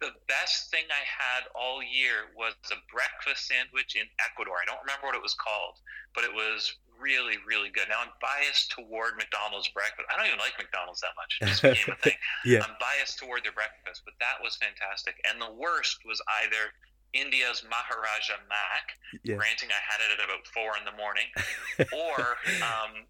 the 0.00 0.16
best 0.26 0.72
thing 0.72 0.88
I 0.88 1.04
had 1.04 1.44
all 1.52 1.84
year 1.84 2.32
was 2.32 2.56
a 2.72 2.80
breakfast 2.88 3.44
sandwich 3.46 3.96
in 3.96 4.08
Ecuador. 4.16 4.56
I 4.56 4.64
don't 4.64 4.80
remember 4.80 5.12
what 5.12 5.16
it 5.16 5.22
was 5.22 5.36
called, 5.36 5.76
but 6.16 6.24
it 6.24 6.32
was 6.32 6.72
really, 6.96 7.36
really 7.44 7.68
good. 7.68 7.88
Now 7.88 8.04
I'm 8.04 8.12
biased 8.20 8.72
toward 8.72 9.20
McDonald's 9.20 9.68
breakfast. 9.72 10.08
I 10.08 10.16
don't 10.16 10.28
even 10.28 10.40
like 10.40 10.56
McDonald's 10.56 11.00
that 11.04 11.16
much. 11.16 11.40
It 11.40 11.48
just 11.52 11.64
became 11.64 11.92
a 11.92 12.00
thing. 12.04 12.16
yeah. 12.44 12.64
I'm 12.64 12.76
biased 12.80 13.20
toward 13.20 13.44
their 13.44 13.56
breakfast, 13.56 14.04
but 14.08 14.16
that 14.20 14.40
was 14.40 14.56
fantastic. 14.56 15.20
And 15.28 15.40
the 15.40 15.52
worst 15.52 16.04
was 16.08 16.20
either 16.44 16.72
India's 17.12 17.64
Maharaja 17.66 18.40
Mac, 18.48 18.96
yeah. 19.24 19.36
granting 19.36 19.68
I 19.68 19.80
had 19.84 20.00
it 20.00 20.16
at 20.16 20.20
about 20.24 20.46
four 20.48 20.78
in 20.78 20.84
the 20.88 20.94
morning, 20.94 21.28
or 21.92 22.40
um, 22.62 23.04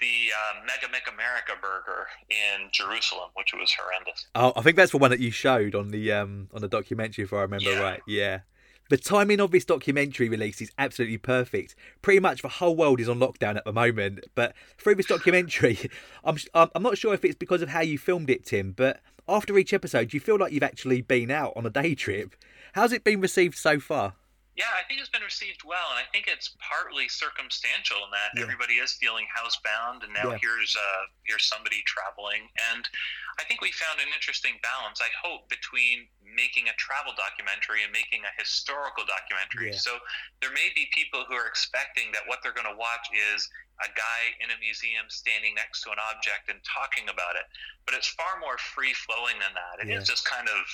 the 0.00 0.30
uh, 0.32 0.60
Mega 0.66 0.92
Mick 0.92 1.12
America 1.12 1.52
burger 1.60 2.06
in 2.28 2.68
Jerusalem, 2.72 3.30
which 3.34 3.52
was 3.54 3.72
horrendous. 3.72 4.26
Oh, 4.34 4.52
I 4.56 4.62
think 4.62 4.76
that's 4.76 4.92
the 4.92 4.98
one 4.98 5.10
that 5.10 5.20
you 5.20 5.30
showed 5.30 5.74
on 5.74 5.90
the 5.90 6.12
um, 6.12 6.48
on 6.54 6.60
the 6.60 6.68
documentary, 6.68 7.24
if 7.24 7.32
I 7.32 7.42
remember 7.42 7.72
yeah. 7.72 7.80
right. 7.80 8.00
Yeah. 8.06 8.40
The 8.88 8.96
timing 8.96 9.40
of 9.40 9.50
this 9.50 9.64
documentary 9.64 10.28
release 10.28 10.60
is 10.60 10.70
absolutely 10.78 11.18
perfect. 11.18 11.74
Pretty 12.02 12.20
much 12.20 12.42
the 12.42 12.48
whole 12.48 12.76
world 12.76 13.00
is 13.00 13.08
on 13.08 13.18
lockdown 13.18 13.56
at 13.56 13.64
the 13.64 13.72
moment, 13.72 14.20
but 14.36 14.54
through 14.78 14.94
this 14.94 15.06
documentary, 15.06 15.90
I'm 16.24 16.36
I'm 16.54 16.82
not 16.82 16.98
sure 16.98 17.12
if 17.12 17.24
it's 17.24 17.34
because 17.34 17.62
of 17.62 17.70
how 17.70 17.80
you 17.80 17.98
filmed 17.98 18.30
it, 18.30 18.44
Tim, 18.44 18.72
but 18.72 19.00
after 19.28 19.58
each 19.58 19.72
episode, 19.72 20.14
you 20.14 20.20
feel 20.20 20.38
like 20.38 20.52
you've 20.52 20.62
actually 20.62 21.00
been 21.00 21.30
out 21.30 21.52
on 21.56 21.66
a 21.66 21.70
day 21.70 21.94
trip. 21.94 22.36
How's 22.74 22.92
it 22.92 23.02
been 23.02 23.20
received 23.20 23.56
so 23.56 23.80
far? 23.80 24.14
Yeah, 24.56 24.72
I 24.72 24.88
think 24.88 25.04
it's 25.04 25.12
been 25.12 25.20
received 25.20 25.68
well, 25.68 25.92
and 25.92 26.00
I 26.00 26.08
think 26.08 26.32
it's 26.32 26.56
partly 26.64 27.12
circumstantial 27.12 28.00
in 28.08 28.10
that 28.16 28.32
yeah. 28.32 28.40
everybody 28.40 28.80
is 28.80 28.96
feeling 28.96 29.28
housebound, 29.28 30.00
and 30.00 30.16
now 30.16 30.32
yeah. 30.32 30.40
here's 30.40 30.72
uh, 30.72 31.02
here's 31.28 31.44
somebody 31.44 31.84
traveling, 31.84 32.48
and 32.72 32.88
I 33.36 33.44
think 33.44 33.60
we 33.60 33.68
found 33.76 34.00
an 34.00 34.08
interesting 34.16 34.56
balance. 34.64 35.04
I 35.04 35.12
hope 35.12 35.52
between 35.52 36.08
making 36.24 36.72
a 36.72 36.76
travel 36.80 37.12
documentary 37.12 37.84
and 37.84 37.92
making 37.92 38.24
a 38.24 38.32
historical 38.40 39.04
documentary. 39.04 39.76
Yeah. 39.76 39.84
So 39.84 40.00
there 40.40 40.52
may 40.56 40.72
be 40.72 40.88
people 40.88 41.28
who 41.28 41.36
are 41.36 41.44
expecting 41.44 42.08
that 42.16 42.24
what 42.24 42.40
they're 42.40 42.56
going 42.56 42.68
to 42.68 42.80
watch 42.80 43.12
is 43.12 43.44
a 43.84 43.92
guy 43.92 44.22
in 44.40 44.48
a 44.56 44.58
museum 44.64 45.04
standing 45.12 45.52
next 45.52 45.84
to 45.84 45.92
an 45.92 46.00
object 46.00 46.48
and 46.48 46.64
talking 46.64 47.12
about 47.12 47.36
it, 47.36 47.44
but 47.84 47.92
it's 47.92 48.08
far 48.08 48.40
more 48.40 48.56
free 48.56 48.96
flowing 48.96 49.36
than 49.36 49.52
that. 49.52 49.84
It 49.84 49.92
is 49.92 50.08
just 50.08 50.24
kind 50.24 50.48
of 50.48 50.64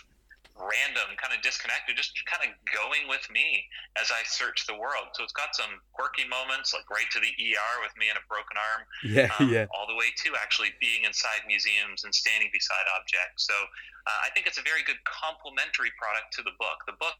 random, 0.56 1.16
kind 1.16 1.32
of 1.32 1.40
disconnected, 1.40 1.96
just 1.96 2.12
kind 2.28 2.44
of 2.44 2.52
going 2.68 3.08
with 3.08 3.24
me 3.32 3.64
as 3.96 4.12
I 4.12 4.20
search 4.28 4.68
the 4.68 4.76
world. 4.76 5.12
So 5.16 5.24
it's 5.24 5.34
got 5.34 5.56
some 5.56 5.80
quirky 5.96 6.28
moments, 6.28 6.76
like 6.76 6.86
right 6.92 7.08
to 7.12 7.20
the 7.20 7.32
ER 7.32 7.74
with 7.80 7.94
me 7.96 8.12
and 8.12 8.18
a 8.20 8.24
broken 8.28 8.56
arm. 8.56 8.82
Yeah, 9.12 9.28
um, 9.36 9.50
yeah. 9.52 9.66
All 9.74 9.84
the 9.84 9.98
way 9.98 10.08
to 10.24 10.32
actually 10.40 10.72
being 10.80 11.04
inside 11.04 11.44
museums 11.44 12.04
and 12.04 12.14
standing 12.14 12.48
beside 12.54 12.86
objects. 12.96 13.44
So 13.44 13.52
uh, 13.52 14.20
I 14.24 14.30
think 14.32 14.46
it's 14.46 14.56
a 14.56 14.64
very 14.64 14.80
good 14.86 15.00
complementary 15.04 15.92
product 15.98 16.32
to 16.38 16.42
the 16.46 16.54
book. 16.56 16.86
The 16.86 16.96
book 16.96 17.18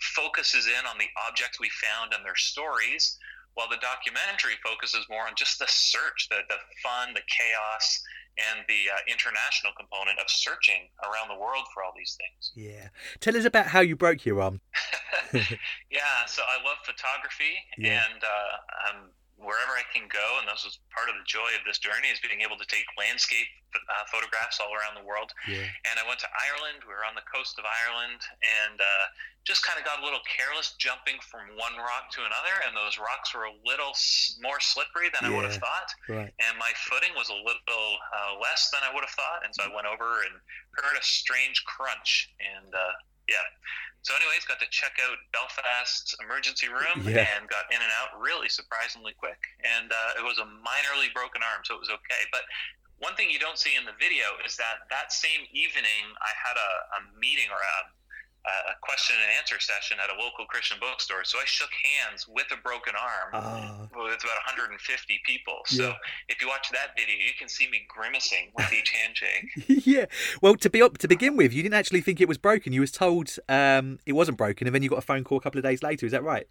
focuses 0.00 0.66
in 0.66 0.82
on 0.86 0.96
the 0.96 1.10
objects 1.28 1.60
we 1.60 1.68
found 1.76 2.14
and 2.14 2.24
their 2.24 2.38
stories, 2.38 3.18
while 3.54 3.68
the 3.68 3.80
documentary 3.80 4.60
focuses 4.62 5.04
more 5.08 5.24
on 5.26 5.34
just 5.36 5.58
the 5.58 5.68
search, 5.68 6.28
the, 6.28 6.44
the 6.48 6.60
fun, 6.80 7.12
the 7.12 7.24
chaos, 7.24 8.00
and 8.36 8.64
the 8.68 8.92
uh, 8.92 9.00
international 9.08 9.72
component 9.76 10.18
of 10.18 10.28
searching 10.28 10.92
around 11.04 11.28
the 11.28 11.40
world 11.40 11.64
for 11.72 11.82
all 11.82 11.92
these 11.96 12.16
things. 12.20 12.52
Yeah. 12.54 12.88
Tell 13.20 13.36
us 13.36 13.44
about 13.44 13.66
how 13.66 13.80
you 13.80 13.96
broke 13.96 14.24
your 14.24 14.40
arm. 14.40 14.60
yeah, 15.32 16.24
so 16.26 16.42
I 16.42 16.62
love 16.64 16.78
photography 16.84 17.56
yeah. 17.78 18.02
and 18.04 18.22
uh, 18.22 18.52
I'm 18.88 19.10
wherever 19.36 19.76
I 19.76 19.84
can 19.92 20.08
go, 20.08 20.40
and 20.40 20.48
this 20.48 20.64
was 20.64 20.80
part 20.88 21.12
of 21.12 21.16
the 21.20 21.26
joy 21.28 21.52
of 21.56 21.62
this 21.68 21.76
journey 21.76 22.08
is 22.08 22.20
being 22.24 22.40
able 22.40 22.56
to 22.56 22.64
take 22.68 22.88
landscape 22.96 23.48
uh, 23.76 24.04
photographs 24.08 24.56
all 24.58 24.72
around 24.72 24.96
the 24.96 25.04
world. 25.04 25.32
Yeah. 25.44 25.68
And 25.84 25.94
I 26.00 26.04
went 26.08 26.20
to 26.24 26.30
Ireland. 26.32 26.88
We 26.88 26.96
were 26.96 27.04
on 27.04 27.12
the 27.12 27.26
coast 27.28 27.60
of 27.60 27.68
Ireland, 27.68 28.20
and 28.40 28.80
uh, 28.80 29.04
just 29.44 29.60
kind 29.60 29.76
of 29.76 29.84
got 29.84 30.00
a 30.00 30.04
little 30.04 30.24
careless 30.24 30.74
jumping 30.80 31.20
from 31.20 31.52
one 31.54 31.76
rock 31.76 32.08
to 32.16 32.24
another, 32.24 32.56
and 32.64 32.72
those 32.72 32.96
rocks 32.96 33.36
were 33.36 33.46
a 33.46 33.56
little 33.68 33.92
more 34.40 34.58
slippery 34.58 35.12
than 35.12 35.28
yeah. 35.28 35.30
I 35.30 35.36
would 35.36 35.46
have 35.46 35.60
thought. 35.60 35.90
Right. 36.08 36.32
And 36.40 36.54
my 36.56 36.72
footing 36.88 37.12
was 37.12 37.28
a 37.28 37.38
little 37.38 37.88
uh, 38.08 38.40
less 38.40 38.72
than 38.72 38.80
I 38.82 38.90
would 38.96 39.04
have 39.04 39.14
thought, 39.14 39.44
and 39.44 39.52
so 39.52 39.68
I 39.68 39.70
went 39.70 39.84
over 39.84 40.24
and 40.24 40.34
heard 40.80 40.96
a 40.96 41.04
strange 41.04 41.60
crunch, 41.68 42.32
and 42.40 42.72
uh, 42.72 42.96
yeah. 43.28 43.44
So, 44.06 44.14
anyways, 44.14 44.46
got 44.46 44.62
to 44.62 44.70
check 44.70 44.94
out 45.02 45.18
Belfast's 45.34 46.14
emergency 46.22 46.70
room 46.70 47.02
yeah. 47.02 47.26
and 47.26 47.50
got 47.50 47.66
in 47.74 47.82
and 47.82 47.90
out 47.98 48.14
really 48.14 48.46
surprisingly 48.46 49.18
quick. 49.18 49.42
And 49.66 49.90
uh, 49.90 50.22
it 50.22 50.22
was 50.22 50.38
a 50.38 50.46
minorly 50.46 51.10
broken 51.10 51.42
arm, 51.42 51.66
so 51.66 51.74
it 51.74 51.82
was 51.82 51.90
okay. 51.90 52.22
But 52.30 52.46
one 53.02 53.18
thing 53.18 53.34
you 53.34 53.42
don't 53.42 53.58
see 53.58 53.74
in 53.74 53.82
the 53.82 53.98
video 53.98 54.38
is 54.46 54.54
that 54.62 54.86
that 54.94 55.10
same 55.10 55.50
evening 55.50 56.06
I 56.22 56.30
had 56.38 56.54
a, 56.54 56.70
a 56.96 57.00
meeting 57.18 57.50
or 57.50 57.58
a 57.58 57.76
a 58.46 58.76
question 58.82 59.16
and 59.20 59.30
answer 59.38 59.58
session 59.58 59.98
at 60.02 60.10
a 60.10 60.16
local 60.20 60.46
Christian 60.46 60.78
bookstore. 60.80 61.24
So 61.24 61.38
I 61.38 61.44
shook 61.46 61.70
hands 61.72 62.26
with 62.28 62.46
a 62.52 62.60
broken 62.62 62.94
arm 62.94 63.30
uh, 63.34 63.86
with 63.90 64.22
about 64.22 64.38
150 64.46 65.20
people. 65.26 65.58
So 65.66 65.88
yeah. 65.88 65.94
if 66.28 66.40
you 66.40 66.48
watch 66.48 66.70
that 66.70 66.96
video, 66.96 67.14
you 67.16 67.32
can 67.38 67.48
see 67.48 67.68
me 67.70 67.86
grimacing 67.88 68.52
with 68.56 68.72
each 68.72 68.90
handshake. 69.02 69.86
yeah. 69.86 70.06
Well, 70.42 70.54
to 70.56 70.70
be 70.70 70.82
up 70.82 70.98
to 70.98 71.08
begin 71.08 71.36
with, 71.36 71.52
you 71.52 71.62
didn't 71.62 71.74
actually 71.74 72.00
think 72.00 72.20
it 72.20 72.28
was 72.28 72.38
broken. 72.38 72.72
You 72.72 72.80
was 72.80 72.92
told 72.92 73.36
um, 73.48 73.98
it 74.06 74.12
wasn't 74.12 74.38
broken, 74.38 74.66
and 74.66 74.74
then 74.74 74.82
you 74.82 74.88
got 74.88 74.98
a 74.98 75.02
phone 75.02 75.24
call 75.24 75.38
a 75.38 75.40
couple 75.40 75.58
of 75.58 75.64
days 75.64 75.82
later. 75.82 76.06
Is 76.06 76.12
that 76.12 76.22
right? 76.22 76.46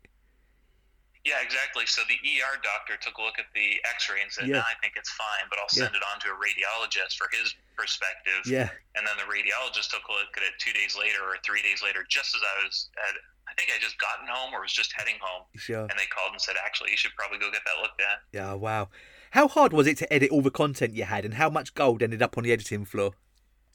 Yeah, 1.25 1.41
exactly. 1.41 1.89
So 1.89 2.05
the 2.05 2.22
ER 2.22 2.62
doctor 2.62 3.01
took 3.01 3.17
a 3.17 3.24
look 3.25 3.41
at 3.41 3.50
the 3.58 3.82
X-ray 3.98 4.22
and 4.22 4.29
said, 4.29 4.46
yeah. 4.46 4.62
"I 4.62 4.77
think 4.77 4.94
it's 4.94 5.10
fine, 5.10 5.50
but 5.50 5.58
I'll 5.58 5.74
send 5.74 5.89
yeah. 5.89 5.98
it 5.98 6.03
on 6.05 6.22
to 6.22 6.29
a 6.29 6.38
radiologist 6.38 7.17
for 7.17 7.25
his 7.34 7.50
perspective." 7.74 8.46
Yeah. 8.46 8.70
And 8.94 9.01
then 9.10 9.17
the 9.17 9.25
radiologist 9.25 9.89
took 9.89 10.05
a 10.05 10.13
look 10.13 10.38
at 10.38 10.46
it 10.46 10.53
two 10.62 10.72
days 10.77 10.94
later 10.94 11.25
or 11.25 11.41
three 11.41 11.65
days 11.65 11.82
later, 11.82 12.05
just 12.05 12.38
as 12.38 12.46
I 12.46 12.53
was 12.63 12.89
at. 13.10 13.17
I 13.50 13.53
think 13.58 13.70
I 13.74 13.82
just 13.82 13.98
gotten 13.98 14.29
home 14.29 14.53
or 14.53 14.62
was 14.62 14.74
just 14.74 14.94
heading 14.94 15.17
home. 15.22 15.46
Sure. 15.58 15.86
And 15.89 15.98
they 15.98 16.05
called 16.13 16.34
and 16.34 16.41
said, 16.41 16.62
"Actually, 16.62 16.94
you 16.94 16.98
should 16.98 17.17
probably 17.17 17.41
go 17.41 17.50
get 17.50 17.65
that 17.65 17.82
looked 17.82 18.01
at." 18.01 18.22
Yeah. 18.29 18.53
Wow. 18.53 18.89
How 19.34 19.50
hard 19.50 19.74
was 19.74 19.88
it 19.89 19.98
to 20.05 20.13
edit 20.13 20.29
all 20.29 20.46
the 20.46 20.53
content 20.53 20.94
you 20.94 21.10
had, 21.10 21.25
and 21.25 21.41
how 21.41 21.50
much 21.50 21.74
gold 21.74 22.05
ended 22.05 22.22
up 22.22 22.38
on 22.38 22.46
the 22.46 22.53
editing 22.53 22.86
floor? 22.86 23.17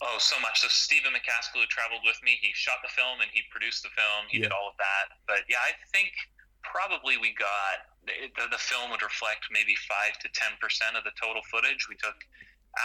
Oh, 0.01 0.17
so 0.19 0.39
much. 0.41 0.63
So 0.63 0.69
Stephen 0.71 1.13
McCaskell, 1.13 1.61
who 1.61 1.67
traveled 1.67 2.01
with 2.07 2.17
me, 2.25 2.39
he 2.41 2.55
shot 2.55 2.81
the 2.81 2.89
film 2.89 3.21
and 3.21 3.29
he 3.35 3.43
produced 3.51 3.83
the 3.83 3.93
film. 3.93 4.25
He 4.31 4.39
yeah. 4.39 4.49
did 4.49 4.53
all 4.53 4.73
of 4.73 4.77
that. 4.79 5.19
But 5.27 5.45
yeah, 5.51 5.61
I 5.61 5.77
think 5.93 6.15
probably 6.63 7.17
we 7.17 7.35
got 7.35 7.89
the, 8.07 8.49
the 8.51 8.59
film 8.59 8.91
would 8.91 9.03
reflect 9.03 9.49
maybe 9.53 9.75
five 9.89 10.19
to 10.21 10.29
ten 10.33 10.57
percent 10.61 10.97
of 10.97 11.05
the 11.05 11.13
total 11.21 11.43
footage. 11.51 11.89
We 11.89 11.97
took 11.97 12.17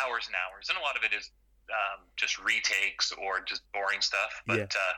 hours 0.03 0.27
and 0.27 0.35
hours, 0.35 0.69
and 0.69 0.77
a 0.77 0.83
lot 0.83 0.97
of 0.97 1.03
it 1.03 1.13
is 1.15 1.31
um, 1.69 2.05
just 2.15 2.37
retakes 2.39 3.11
or 3.15 3.41
just 3.45 3.63
boring 3.71 4.01
stuff. 4.01 4.43
But 4.45 4.57
yeah. 4.57 4.79
Uh, 4.79 4.95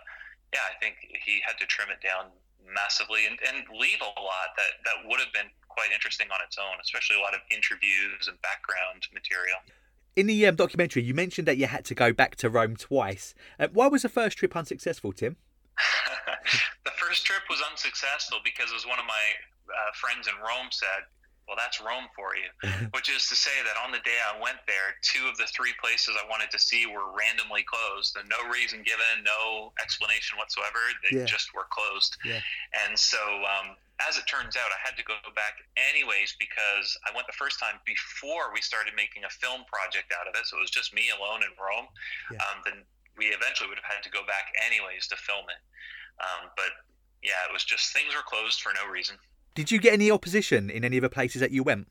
yeah, 0.53 0.63
I 0.63 0.79
think 0.79 0.95
he 1.25 1.43
had 1.45 1.59
to 1.59 1.65
trim 1.65 1.89
it 1.89 1.99
down 1.99 2.31
massively 2.63 3.25
and, 3.27 3.37
and 3.47 3.67
leave 3.79 3.99
a 4.01 4.21
lot 4.21 4.55
that, 4.55 4.79
that 4.85 5.07
would 5.07 5.19
have 5.19 5.31
been 5.33 5.51
quite 5.67 5.91
interesting 5.93 6.27
on 6.31 6.39
its 6.45 6.57
own, 6.57 6.79
especially 6.81 7.17
a 7.17 7.19
lot 7.19 7.33
of 7.33 7.41
interviews 7.51 8.27
and 8.27 8.39
background 8.41 9.07
material. 9.13 9.57
In 10.15 10.25
the 10.25 10.47
um, 10.47 10.55
documentary, 10.55 11.03
you 11.03 11.13
mentioned 11.13 11.47
that 11.47 11.57
you 11.57 11.67
had 11.67 11.85
to 11.85 11.95
go 11.95 12.11
back 12.11 12.35
to 12.37 12.49
Rome 12.49 12.75
twice. 12.75 13.35
Uh, 13.59 13.67
why 13.71 13.87
was 13.87 14.01
the 14.01 14.09
first 14.09 14.37
trip 14.37 14.55
unsuccessful, 14.55 15.13
Tim? 15.13 15.35
the 16.85 16.95
first 16.97 17.25
trip 17.25 17.43
was 17.49 17.61
unsuccessful 17.61 18.39
because, 18.43 18.73
as 18.75 18.85
one 18.85 18.99
of 18.99 19.05
my 19.05 19.25
uh, 19.69 19.91
friends 19.93 20.27
in 20.27 20.35
Rome 20.41 20.71
said, 20.71 21.05
well, 21.47 21.55
that's 21.55 21.79
Rome 21.79 22.11
for 22.11 22.35
you. 22.35 22.51
Which 22.91 23.07
is 23.07 23.23
to 23.31 23.35
say 23.35 23.55
that 23.63 23.79
on 23.79 23.95
the 23.95 24.03
day 24.03 24.19
I 24.19 24.35
went 24.35 24.59
there, 24.67 24.99
two 24.99 25.31
of 25.31 25.39
the 25.39 25.47
three 25.55 25.71
places 25.79 26.19
I 26.19 26.27
wanted 26.27 26.51
to 26.51 26.59
see 26.59 26.83
were 26.83 27.07
randomly 27.15 27.63
closed. 27.63 28.19
And 28.19 28.27
no 28.27 28.43
reason 28.51 28.83
given, 28.83 29.23
no 29.23 29.71
explanation 29.79 30.35
whatsoever. 30.35 30.83
They 31.07 31.23
yeah. 31.23 31.25
just 31.25 31.55
were 31.55 31.65
closed. 31.71 32.19
Yeah. 32.27 32.43
And 32.83 32.99
so, 32.99 33.17
um, 33.47 33.79
as 34.03 34.19
it 34.19 34.27
turns 34.27 34.59
out, 34.59 34.69
I 34.75 34.79
had 34.83 34.99
to 34.99 35.05
go 35.07 35.15
back 35.33 35.63
anyways 35.73 36.35
because 36.37 36.99
I 37.07 37.15
went 37.15 37.25
the 37.31 37.39
first 37.39 37.63
time 37.63 37.79
before 37.87 38.51
we 38.53 38.59
started 38.59 38.93
making 38.93 39.23
a 39.23 39.31
film 39.31 39.63
project 39.71 40.11
out 40.13 40.27
of 40.27 40.35
it. 40.35 40.45
So 40.51 40.59
it 40.59 40.67
was 40.67 40.75
just 40.75 40.93
me 40.93 41.09
alone 41.15 41.47
in 41.47 41.55
Rome. 41.55 41.87
Yeah. 42.29 42.43
Um, 42.43 42.61
then 42.67 42.77
we 43.17 43.33
eventually 43.33 43.69
would 43.69 43.77
have 43.81 43.89
had 43.89 44.03
to 44.03 44.09
go 44.09 44.21
back 44.25 44.53
anyways 44.65 45.07
to 45.09 45.15
film 45.17 45.45
it. 45.49 45.61
Um, 46.21 46.49
but 46.55 46.71
yeah, 47.23 47.45
it 47.49 47.53
was 47.53 47.65
just 47.65 47.93
things 47.93 48.13
were 48.13 48.25
closed 48.25 48.61
for 48.61 48.71
no 48.73 48.89
reason. 48.89 49.17
Did 49.57 49.71
you 49.71 49.81
get 49.81 49.93
any 49.93 50.11
opposition 50.11 50.69
in 50.69 50.85
any 50.85 50.97
of 50.97 51.01
the 51.01 51.09
places 51.09 51.41
that 51.41 51.51
you 51.51 51.63
went? 51.63 51.89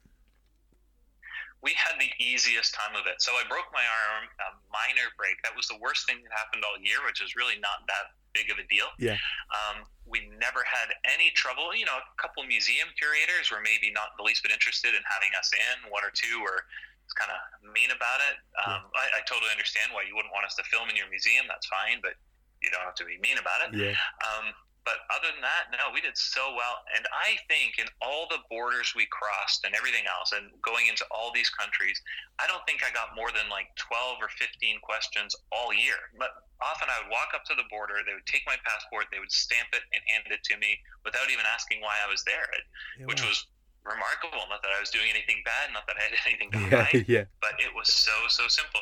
We 1.66 1.75
had 1.75 1.99
the 1.99 2.06
easiest 2.23 2.78
time 2.78 2.95
of 2.95 3.11
it. 3.11 3.18
So 3.18 3.35
I 3.35 3.42
broke 3.50 3.66
my 3.75 3.83
arm, 3.83 4.30
a 4.38 4.54
minor 4.71 5.11
break. 5.18 5.35
That 5.42 5.50
was 5.59 5.66
the 5.66 5.75
worst 5.83 6.06
thing 6.06 6.23
that 6.23 6.30
happened 6.30 6.62
all 6.62 6.78
year, 6.78 7.02
which 7.02 7.18
is 7.18 7.35
really 7.35 7.59
not 7.59 7.83
that 7.90 8.14
big 8.38 8.54
of 8.54 8.62
a 8.62 8.66
deal. 8.71 8.87
Yeah. 9.02 9.18
Um, 9.50 9.83
we 10.06 10.30
never 10.38 10.62
had 10.62 10.95
any 11.11 11.35
trouble. 11.35 11.75
You 11.75 11.90
know, 11.90 11.99
a 11.99 12.06
couple 12.23 12.47
museum 12.47 12.87
curators 12.95 13.50
were 13.50 13.59
maybe 13.66 13.90
not 13.90 14.14
the 14.14 14.23
least 14.23 14.47
bit 14.47 14.54
interested 14.54 14.95
in 14.95 15.02
having 15.02 15.35
us 15.35 15.50
in. 15.50 15.90
One 15.90 16.06
or 16.06 16.14
two 16.14 16.38
were 16.38 16.71
kind 17.14 17.30
of 17.30 17.38
mean 17.70 17.92
about 17.94 18.20
it. 18.26 18.36
Um, 18.66 18.82
yeah. 18.90 18.98
I, 18.98 19.04
I, 19.18 19.20
totally 19.28 19.52
understand 19.52 19.94
why 19.94 20.02
you 20.08 20.16
wouldn't 20.16 20.34
want 20.34 20.48
us 20.48 20.56
to 20.58 20.64
film 20.66 20.90
in 20.90 20.96
your 20.96 21.06
museum. 21.12 21.46
That's 21.46 21.66
fine, 21.68 22.02
but 22.02 22.18
you 22.64 22.72
don't 22.72 22.82
have 22.82 22.98
to 22.98 23.06
be 23.06 23.20
mean 23.22 23.38
about 23.38 23.62
it. 23.68 23.70
Yeah. 23.76 23.94
Um, 24.25 24.56
but 24.86 25.02
other 25.10 25.34
than 25.34 25.42
that, 25.42 25.75
no, 25.75 25.90
we 25.90 25.98
did 25.98 26.14
so 26.14 26.54
well. 26.54 26.86
And 26.94 27.02
I 27.10 27.34
think 27.50 27.82
in 27.82 27.90
all 27.98 28.30
the 28.30 28.38
borders 28.46 28.94
we 28.94 29.10
crossed 29.10 29.66
and 29.66 29.75
everything 29.75 30.06
else, 30.06 30.30
and 30.30 30.46
going 30.62 30.86
into 30.86 31.02
all 31.10 31.34
these 31.34 31.50
countries, 31.50 31.98
I 32.38 32.46
don't 32.46 32.62
think 32.70 32.86
I 32.86 32.94
got 32.94 33.18
more 33.18 33.34
than 33.34 33.50
like 33.50 33.66
12 33.75 34.22
or 34.22 34.30
15 34.38 34.78
questions 34.86 35.34
all 35.50 35.75
year. 35.75 35.98
But 36.14 36.38
often 36.62 36.86
I 36.86 37.02
would 37.02 37.10
walk 37.10 37.34
up 37.34 37.42
to 37.50 37.58
the 37.58 37.66
border, 37.66 37.98
they 38.06 38.14
would 38.14 38.30
take 38.30 38.46
my 38.46 38.54
passport, 38.62 39.10
they 39.10 39.18
would 39.18 39.34
stamp 39.34 39.75
it 39.75 39.82
and 39.90 40.00
hand 40.06 40.30
it 40.30 40.46
to 40.46 40.54
me 40.62 40.78
without 41.02 41.34
even 41.34 41.44
asking 41.50 41.82
why 41.82 41.98
I 41.98 42.06
was 42.06 42.22
there, 42.22 42.46
yeah, 42.94 43.10
which 43.10 43.26
wow. 43.26 43.34
was 43.34 43.42
remarkable. 43.87 44.43
Not 44.50 44.62
that 44.62 44.73
I 44.76 44.81
was 44.81 44.90
doing 44.90 45.07
anything 45.11 45.43
bad, 45.45 45.73
not 45.73 45.87
that 45.87 45.97
I 45.97 46.02
had 46.11 46.14
anything 46.26 46.50
to 46.52 46.59
yeah, 46.59 46.85
hide, 46.85 47.05
yeah. 47.09 47.25
but 47.40 47.55
it 47.59 47.73
was 47.75 47.93
so, 47.93 48.12
so 48.28 48.49
simple. 48.49 48.81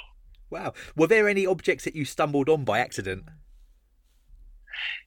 Wow. 0.50 0.74
Were 0.96 1.06
there 1.06 1.28
any 1.28 1.46
objects 1.46 1.84
that 1.84 1.94
you 1.94 2.04
stumbled 2.04 2.48
on 2.48 2.64
by 2.64 2.78
accident? 2.78 3.24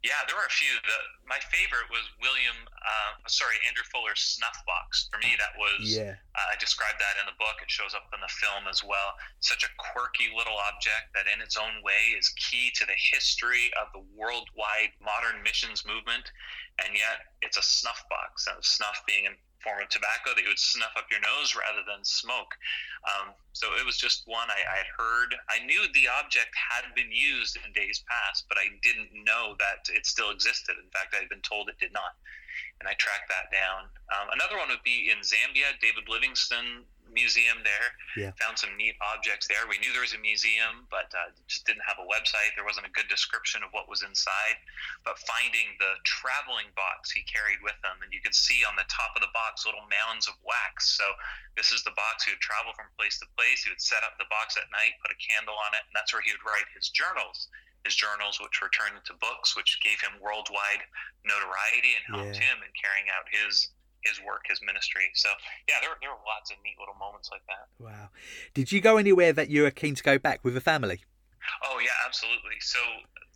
Yeah, 0.05 0.21
there 0.29 0.37
were 0.37 0.45
a 0.45 0.53
few. 0.53 0.71
The, 0.85 0.99
my 1.25 1.41
favorite 1.49 1.89
was 1.89 2.05
William, 2.21 2.55
uh, 2.69 3.11
sorry, 3.27 3.57
Andrew 3.65 3.83
Fuller's 3.89 4.21
snuff 4.21 4.55
box. 4.65 5.09
For 5.09 5.17
me, 5.19 5.33
that 5.41 5.57
was. 5.57 5.89
Yeah. 5.89 6.15
Uh, 6.37 6.53
I 6.53 6.55
described 6.61 7.01
that 7.01 7.17
in 7.19 7.25
the 7.25 7.37
book. 7.41 7.57
It 7.61 7.69
shows 7.69 7.97
up 7.97 8.05
in 8.13 8.21
the 8.21 8.29
film 8.29 8.69
as 8.69 8.85
well. 8.85 9.17
Such 9.41 9.65
a 9.65 9.71
quirky 9.75 10.29
little 10.31 10.55
object 10.69 11.11
that, 11.17 11.25
in 11.27 11.41
its 11.41 11.57
own 11.57 11.81
way, 11.81 12.13
is 12.13 12.29
key 12.37 12.69
to 12.77 12.85
the 12.85 12.95
history 12.95 13.73
of 13.81 13.89
the 13.91 14.05
worldwide 14.13 14.93
modern 15.01 15.41
missions 15.41 15.83
movement, 15.83 16.29
and 16.85 16.93
yet 16.93 17.33
it's 17.41 17.57
a 17.57 17.65
snuff 17.65 17.99
box. 18.07 18.45
And 18.45 18.61
snuff 18.61 19.01
being 19.09 19.25
an 19.25 19.35
form 19.67 19.83
of 19.83 19.91
tobacco 19.91 20.31
that 20.31 20.39
you 20.39 20.47
would 20.47 20.63
snuff 20.63 20.95
up 20.95 21.11
your 21.11 21.19
nose 21.19 21.51
rather 21.51 21.83
than 21.83 21.99
smoke. 22.07 22.55
Um, 23.03 23.35
so 23.51 23.75
it 23.75 23.83
was 23.83 23.99
just 23.99 24.23
one 24.23 24.47
I, 24.47 24.63
I, 24.63 24.77
had 24.79 24.91
heard. 24.95 25.35
I 25.51 25.59
knew 25.67 25.83
the 25.91 26.07
object 26.07 26.55
had 26.55 26.87
been 26.95 27.11
used 27.11 27.59
in 27.59 27.75
days 27.75 27.99
past, 28.07 28.47
but 28.47 28.55
I 28.55 28.71
didn't 28.79 29.11
know 29.11 29.59
that 29.59 29.91
it 29.91 30.07
still 30.07 30.31
existed. 30.31 30.79
In 30.79 30.87
fact, 30.95 31.11
I 31.11 31.19
had 31.19 31.27
been 31.27 31.43
told 31.43 31.67
it 31.67 31.75
did 31.83 31.91
not. 31.91 32.15
And 32.79 32.87
I 32.87 32.95
tracked 32.95 33.27
that 33.27 33.51
down. 33.51 33.91
Um, 34.15 34.31
another 34.31 34.55
one 34.55 34.69
would 34.71 34.85
be 34.87 35.11
in 35.11 35.19
Zambia. 35.19 35.75
David 35.83 36.07
Livingstone 36.07 36.87
museum 37.17 37.65
there. 37.65 37.89
Yeah. 38.13 38.31
Found 38.37 38.61
some 38.61 38.77
neat 38.77 38.93
objects 39.01 39.49
there. 39.49 39.65
We 39.65 39.81
knew 39.81 39.89
there 39.89 40.05
was 40.05 40.13
a 40.13 40.21
museum, 40.21 40.85
but 40.93 41.09
uh, 41.17 41.33
just 41.49 41.65
didn't 41.65 41.85
have 41.89 41.97
a 41.97 42.05
website. 42.05 42.53
There 42.53 42.65
wasn't 42.65 42.85
a 42.85 42.93
good 42.93 43.09
description 43.09 43.65
of 43.65 43.73
what 43.73 43.89
was 43.89 44.05
inside. 44.05 44.61
But 45.01 45.17
finding 45.25 45.73
the 45.81 45.97
traveling 46.05 46.69
box 46.77 47.09
he 47.09 47.25
carried 47.25 47.65
with 47.65 47.77
him, 47.81 47.97
and 48.05 48.13
you 48.13 48.21
could 48.21 48.37
see 48.37 48.61
on 48.61 48.77
the 48.77 48.85
top 48.85 49.17
of 49.17 49.25
the 49.25 49.33
box 49.33 49.65
little 49.65 49.89
mounds 49.89 50.29
of 50.29 50.37
wax. 50.45 50.93
So 50.93 51.05
this 51.57 51.73
is 51.73 51.81
the 51.81 51.97
box 51.97 52.29
he 52.29 52.37
would 52.37 52.45
travel 52.45 52.77
from 52.77 52.93
place 52.93 53.17
to 53.25 53.27
place. 53.33 53.65
He 53.65 53.73
would 53.73 53.81
set 53.81 54.05
up 54.05 54.13
the 54.21 54.29
box 54.29 54.53
at 54.53 54.69
night, 54.69 55.01
put 55.01 55.09
a 55.09 55.17
candle 55.17 55.57
on 55.57 55.73
it, 55.73 55.81
and 55.89 55.93
that's 55.97 56.13
where 56.13 56.21
he 56.21 56.29
would 56.29 56.45
write 56.45 56.69
his 56.77 56.93
journals 56.93 57.49
his 57.87 57.95
journals, 57.95 58.35
which 58.43 58.59
were 58.59 58.67
turned 58.75 58.99
into 58.99 59.15
books, 59.23 59.55
which 59.55 59.79
gave 59.79 59.95
him 60.03 60.19
worldwide 60.19 60.83
notoriety 61.23 61.95
and 61.95 62.03
helped 62.11 62.35
yeah. 62.35 62.51
him 62.51 62.57
in 62.59 62.71
carrying 62.75 63.07
out 63.15 63.23
his 63.31 63.71
his 64.03 64.19
work, 64.21 64.45
his 64.49 64.59
ministry. 64.65 65.09
So 65.13 65.29
yeah, 65.67 65.75
there 65.81 65.95
there 66.01 66.11
were 66.11 66.23
lots 66.25 66.51
of 66.51 66.57
neat 66.63 66.75
little 66.79 66.95
moments 66.95 67.29
like 67.31 67.45
that. 67.47 67.67
Wow. 67.79 68.09
Did 68.53 68.71
you 68.71 68.81
go 68.81 68.97
anywhere 68.97 69.33
that 69.33 69.49
you 69.49 69.63
were 69.63 69.71
keen 69.71 69.95
to 69.95 70.03
go 70.03 70.17
back 70.17 70.43
with 70.43 70.53
the 70.53 70.61
family? 70.61 71.03
Oh 71.63 71.79
yeah, 71.79 71.95
absolutely. 72.05 72.59
So 72.59 72.79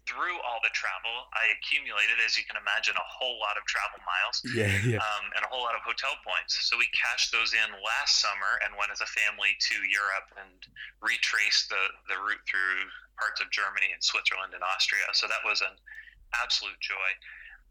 through 0.10 0.42
all 0.44 0.60
the 0.66 0.74
travel, 0.74 1.30
I 1.32 1.54
accumulated, 1.56 2.18
as 2.26 2.36
you 2.36 2.44
can 2.44 2.58
imagine, 2.58 2.98
a 2.98 3.08
whole 3.08 3.38
lot 3.38 3.56
of 3.56 3.64
travel 3.70 4.02
miles. 4.04 4.44
Yeah, 4.52 4.74
yeah. 4.84 5.00
Um, 5.00 5.32
and 5.38 5.46
a 5.46 5.50
whole 5.50 5.64
lot 5.64 5.78
of 5.78 5.86
hotel 5.86 6.12
points. 6.26 6.60
So 6.68 6.76
we 6.76 6.90
cashed 6.92 7.32
those 7.32 7.56
in 7.56 7.70
last 7.80 8.20
summer 8.20 8.60
and 8.66 8.76
went 8.76 8.92
as 8.92 9.00
a 9.00 9.08
family 9.08 9.56
to 9.72 9.76
Europe 9.88 10.28
and 10.36 10.60
retraced 11.00 11.72
the 11.72 11.84
the 12.12 12.18
route 12.20 12.44
through 12.50 12.90
parts 13.16 13.40
of 13.40 13.48
Germany 13.54 13.94
and 13.94 14.02
Switzerland 14.04 14.52
and 14.58 14.66
Austria. 14.66 15.06
So 15.16 15.30
that 15.32 15.46
was 15.46 15.62
an 15.64 15.78
absolute 16.36 16.80
joy. 16.84 17.10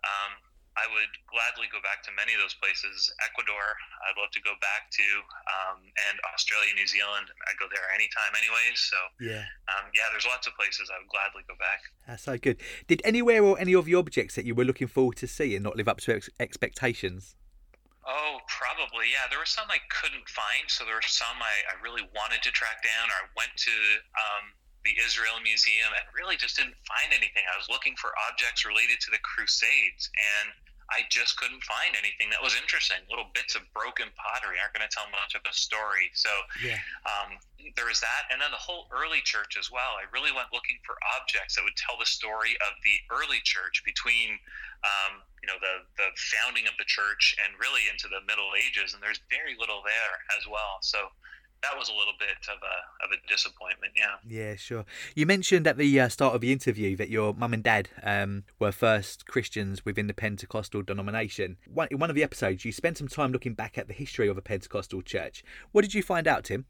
Um, 0.06 0.32
I 0.80 0.88
would 0.88 1.12
gladly 1.28 1.68
go 1.68 1.84
back 1.84 2.00
to 2.08 2.10
many 2.16 2.32
of 2.32 2.40
those 2.40 2.56
places. 2.56 3.12
Ecuador, 3.20 3.76
I'd 4.08 4.16
love 4.16 4.32
to 4.32 4.40
go 4.40 4.56
back 4.64 4.88
to, 4.96 5.06
um, 5.44 5.84
and 6.08 6.16
Australia, 6.32 6.72
New 6.72 6.88
Zealand. 6.88 7.28
I 7.44 7.52
go 7.60 7.68
there 7.68 7.84
anytime, 7.92 8.32
anyways. 8.32 8.80
So 8.80 8.96
yeah, 9.20 9.44
um, 9.68 9.92
yeah. 9.92 10.08
There's 10.08 10.24
lots 10.24 10.48
of 10.48 10.56
places 10.56 10.88
I 10.88 10.96
would 10.96 11.12
gladly 11.12 11.44
go 11.44 11.56
back. 11.60 11.84
That's 12.08 12.24
so 12.24 12.40
good. 12.40 12.56
Did 12.88 13.04
anywhere 13.04 13.44
or 13.44 13.60
any 13.60 13.76
of 13.76 13.84
the 13.84 13.94
objects 13.94 14.34
that 14.40 14.48
you 14.48 14.56
were 14.56 14.64
looking 14.64 14.88
forward 14.88 15.20
to 15.20 15.28
see 15.28 15.52
and 15.52 15.62
not 15.62 15.76
live 15.76 15.88
up 15.88 16.00
to 16.08 16.16
ex- 16.16 16.32
expectations? 16.40 17.36
Oh, 18.00 18.40
probably. 18.48 19.12
Yeah, 19.12 19.28
there 19.28 19.38
were 19.38 19.48
some 19.48 19.68
I 19.68 19.78
couldn't 19.92 20.26
find. 20.32 20.64
So 20.72 20.88
there 20.88 20.96
were 20.96 21.04
some 21.04 21.36
I, 21.44 21.68
I 21.68 21.74
really 21.84 22.08
wanted 22.16 22.40
to 22.42 22.50
track 22.50 22.80
down. 22.80 23.12
Or 23.12 23.16
I 23.20 23.26
went 23.36 23.52
to 23.68 23.76
um, 24.16 24.44
the 24.84 24.96
Israel 25.04 25.36
Museum 25.44 25.92
and 25.92 26.04
really 26.16 26.40
just 26.40 26.56
didn't 26.56 26.76
find 26.88 27.12
anything. 27.12 27.44
I 27.44 27.56
was 27.60 27.68
looking 27.68 27.94
for 28.00 28.16
objects 28.28 28.64
related 28.64 28.96
to 29.04 29.10
the 29.12 29.20
Crusades, 29.20 30.08
and 30.16 30.48
I 30.90 31.06
just 31.06 31.38
couldn't 31.38 31.62
find 31.62 31.94
anything 31.94 32.30
that 32.34 32.42
was 32.42 32.58
interesting. 32.58 32.98
Little 33.06 33.30
bits 33.30 33.54
of 33.54 33.62
broken 33.70 34.10
pottery 34.18 34.58
aren't 34.58 34.74
going 34.74 34.82
to 34.82 34.90
tell 34.90 35.06
much 35.14 35.38
of 35.38 35.42
a 35.46 35.54
story. 35.54 36.10
So 36.18 36.30
yeah. 36.58 36.82
um, 37.06 37.38
there 37.78 37.86
was 37.86 38.02
that. 38.02 38.26
And 38.34 38.42
then 38.42 38.50
the 38.50 38.58
whole 38.58 38.90
early 38.90 39.22
church 39.22 39.54
as 39.54 39.70
well. 39.70 39.94
I 39.96 40.10
really 40.10 40.34
went 40.34 40.50
looking 40.50 40.82
for 40.82 40.98
objects 41.14 41.54
that 41.54 41.62
would 41.62 41.78
tell 41.78 41.94
the 41.94 42.10
story 42.10 42.58
of 42.66 42.74
the 42.82 42.96
early 43.14 43.38
church 43.46 43.86
between, 43.86 44.34
um, 44.82 45.22
you 45.40 45.46
know, 45.46 45.58
the, 45.62 45.86
the 45.94 46.10
founding 46.34 46.66
of 46.66 46.74
the 46.74 46.88
church 46.90 47.38
and 47.38 47.54
really 47.62 47.86
into 47.86 48.10
the 48.10 48.20
Middle 48.26 48.58
Ages. 48.58 48.92
And 48.92 49.00
there's 49.00 49.22
very 49.30 49.54
little 49.54 49.86
there 49.86 50.16
as 50.34 50.44
well. 50.50 50.82
So 50.82 51.14
that 51.62 51.78
was 51.78 51.88
a 51.88 51.92
little 51.92 52.14
bit 52.18 52.48
of 52.48 52.58
a 52.62 53.04
of 53.04 53.10
a 53.12 53.28
disappointment. 53.28 53.92
Yeah. 53.96 54.16
Yeah, 54.26 54.56
sure. 54.56 54.84
You 55.14 55.26
mentioned 55.26 55.66
at 55.66 55.76
the 55.76 56.00
uh, 56.00 56.08
start 56.08 56.34
of 56.34 56.40
the 56.40 56.52
interview 56.52 56.96
that 56.96 57.10
your 57.10 57.34
mum 57.34 57.52
and 57.52 57.62
dad 57.62 57.88
um, 58.02 58.44
were 58.58 58.72
first 58.72 59.26
Christians 59.26 59.84
within 59.84 60.06
the 60.06 60.14
Pentecostal 60.14 60.82
denomination. 60.82 61.56
One, 61.72 61.88
in 61.90 61.98
one 61.98 62.10
of 62.10 62.16
the 62.16 62.22
episodes, 62.22 62.64
you 62.64 62.72
spent 62.72 62.98
some 62.98 63.08
time 63.08 63.32
looking 63.32 63.54
back 63.54 63.76
at 63.76 63.88
the 63.88 63.94
history 63.94 64.28
of 64.28 64.38
a 64.38 64.42
Pentecostal 64.42 65.02
church. 65.02 65.44
What 65.72 65.82
did 65.82 65.94
you 65.94 66.02
find 66.02 66.26
out, 66.26 66.44
Tim? 66.44 66.66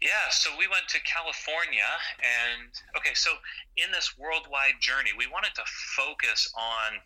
Yeah, 0.00 0.30
so 0.30 0.50
we 0.58 0.66
went 0.66 0.88
to 0.88 0.98
California, 1.02 1.86
and 2.18 2.70
okay, 2.96 3.14
so 3.14 3.30
in 3.76 3.92
this 3.92 4.18
worldwide 4.18 4.80
journey, 4.80 5.10
we 5.16 5.28
wanted 5.28 5.54
to 5.54 5.62
focus 5.96 6.52
on 6.56 6.98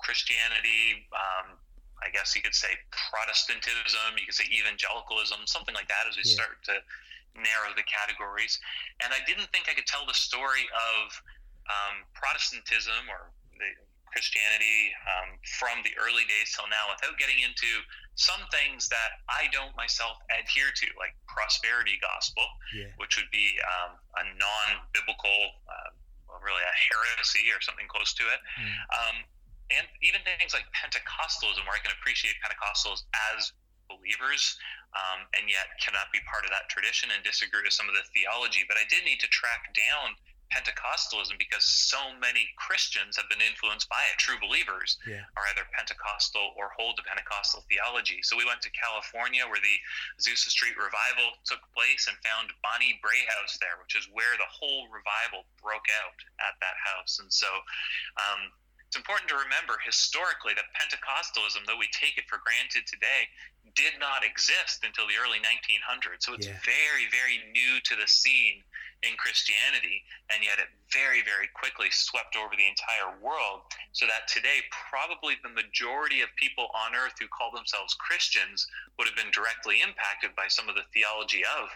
Christianity, 0.00 1.06
um, 1.14 1.56
I 2.00 2.08
guess 2.10 2.34
you 2.34 2.42
could 2.42 2.54
say 2.54 2.72
Protestantism, 2.90 4.16
you 4.16 4.26
could 4.26 4.34
say 4.34 4.48
evangelicalism, 4.48 5.44
something 5.44 5.74
like 5.74 5.88
that 5.88 6.08
as 6.08 6.16
we 6.16 6.24
yeah. 6.24 6.40
start 6.40 6.60
to 6.72 6.80
narrow 7.36 7.70
the 7.76 7.86
categories. 7.86 8.58
And 9.04 9.12
I 9.12 9.20
didn't 9.28 9.52
think 9.52 9.68
I 9.68 9.74
could 9.76 9.86
tell 9.86 10.04
the 10.08 10.16
story 10.16 10.66
of 10.72 11.14
um, 11.68 12.02
Protestantism 12.16 13.06
or 13.06 13.30
the 13.54 13.70
Christianity 14.10 14.90
um, 15.06 15.38
from 15.60 15.86
the 15.86 15.94
early 15.94 16.26
days 16.26 16.50
till 16.50 16.66
now 16.66 16.90
without 16.90 17.14
getting 17.14 17.38
into 17.46 17.70
some 18.18 18.42
things 18.50 18.90
that 18.90 19.22
I 19.30 19.46
don't 19.54 19.70
myself 19.78 20.18
adhere 20.28 20.74
to, 20.74 20.86
like 20.98 21.14
prosperity 21.30 21.96
gospel, 22.02 22.42
yeah. 22.74 22.90
which 22.98 23.14
would 23.16 23.30
be 23.30 23.54
um, 23.62 23.94
a 24.18 24.24
non-biblical, 24.34 25.38
uh, 25.70 25.90
well, 26.26 26.42
really 26.42 26.60
a 26.60 26.74
heresy 26.90 27.48
or 27.54 27.62
something 27.62 27.86
close 27.86 28.12
to 28.18 28.26
it. 28.26 28.40
Mm. 28.58 28.74
And 29.70 29.86
even 30.02 30.20
things 30.26 30.52
like 30.52 30.66
Pentecostalism, 30.74 31.62
where 31.62 31.78
I 31.78 31.82
can 31.82 31.94
appreciate 31.94 32.34
Pentecostals 32.42 33.06
as 33.34 33.54
believers, 33.86 34.58
um, 34.94 35.26
and 35.38 35.46
yet 35.46 35.70
cannot 35.78 36.10
be 36.10 36.18
part 36.26 36.42
of 36.42 36.50
that 36.50 36.66
tradition 36.70 37.10
and 37.14 37.22
disagree 37.22 37.62
with 37.62 37.74
some 37.74 37.86
of 37.86 37.94
the 37.94 38.06
theology. 38.10 38.66
But 38.66 38.78
I 38.78 38.86
did 38.90 39.06
need 39.06 39.22
to 39.22 39.30
track 39.30 39.70
down 39.74 40.18
Pentecostalism 40.50 41.38
because 41.38 41.62
so 41.62 42.10
many 42.18 42.50
Christians 42.58 43.14
have 43.14 43.30
been 43.30 43.42
influenced 43.42 43.86
by 43.86 44.02
it. 44.10 44.18
True 44.18 44.38
believers 44.42 44.98
yeah. 45.06 45.22
are 45.38 45.46
either 45.54 45.62
Pentecostal 45.70 46.58
or 46.58 46.74
hold 46.74 46.98
to 46.98 47.06
Pentecostal 47.06 47.62
theology. 47.70 48.18
So 48.26 48.34
we 48.34 48.42
went 48.42 48.58
to 48.66 48.72
California 48.74 49.46
where 49.46 49.62
the 49.62 49.78
Azusa 50.18 50.50
Street 50.50 50.74
revival 50.74 51.38
took 51.46 51.62
place 51.70 52.10
and 52.10 52.18
found 52.26 52.50
Bonnie 52.66 52.98
Brae 52.98 53.22
House 53.38 53.62
there, 53.62 53.78
which 53.78 53.94
is 53.94 54.10
where 54.10 54.34
the 54.42 54.50
whole 54.50 54.90
revival 54.90 55.46
broke 55.62 55.86
out 56.02 56.18
at 56.42 56.58
that 56.58 56.76
house. 56.82 57.22
And 57.22 57.30
so 57.30 57.48
um, 58.18 58.50
it's 58.90 58.98
important 58.98 59.30
to 59.30 59.38
remember 59.38 59.78
historically 59.86 60.50
that 60.58 60.66
Pentecostalism, 60.74 61.62
though 61.62 61.78
we 61.78 61.86
take 61.94 62.18
it 62.18 62.26
for 62.26 62.42
granted 62.42 62.90
today, 62.90 63.30
did 63.78 63.94
not 64.02 64.26
exist 64.26 64.82
until 64.82 65.06
the 65.06 65.14
early 65.14 65.38
1900s. 65.38 66.26
So 66.26 66.34
it's 66.34 66.50
yeah. 66.50 66.58
very, 66.66 67.06
very 67.06 67.38
new 67.54 67.78
to 67.86 67.94
the 67.94 68.10
scene 68.10 68.66
in 69.06 69.14
Christianity, 69.14 70.02
and 70.34 70.42
yet 70.42 70.58
it 70.58 70.74
very, 70.90 71.22
very 71.22 71.46
quickly 71.54 71.86
swept 71.94 72.34
over 72.34 72.50
the 72.58 72.66
entire 72.66 73.14
world. 73.22 73.62
So 73.94 74.10
that 74.10 74.26
today, 74.26 74.58
probably 74.74 75.38
the 75.38 75.54
majority 75.54 76.26
of 76.26 76.34
people 76.34 76.66
on 76.74 76.98
earth 76.98 77.14
who 77.22 77.30
call 77.30 77.54
themselves 77.54 77.94
Christians 77.94 78.66
would 78.98 79.06
have 79.06 79.14
been 79.14 79.30
directly 79.30 79.86
impacted 79.86 80.34
by 80.34 80.50
some 80.50 80.66
of 80.66 80.74
the 80.74 80.82
theology 80.90 81.46
of 81.46 81.70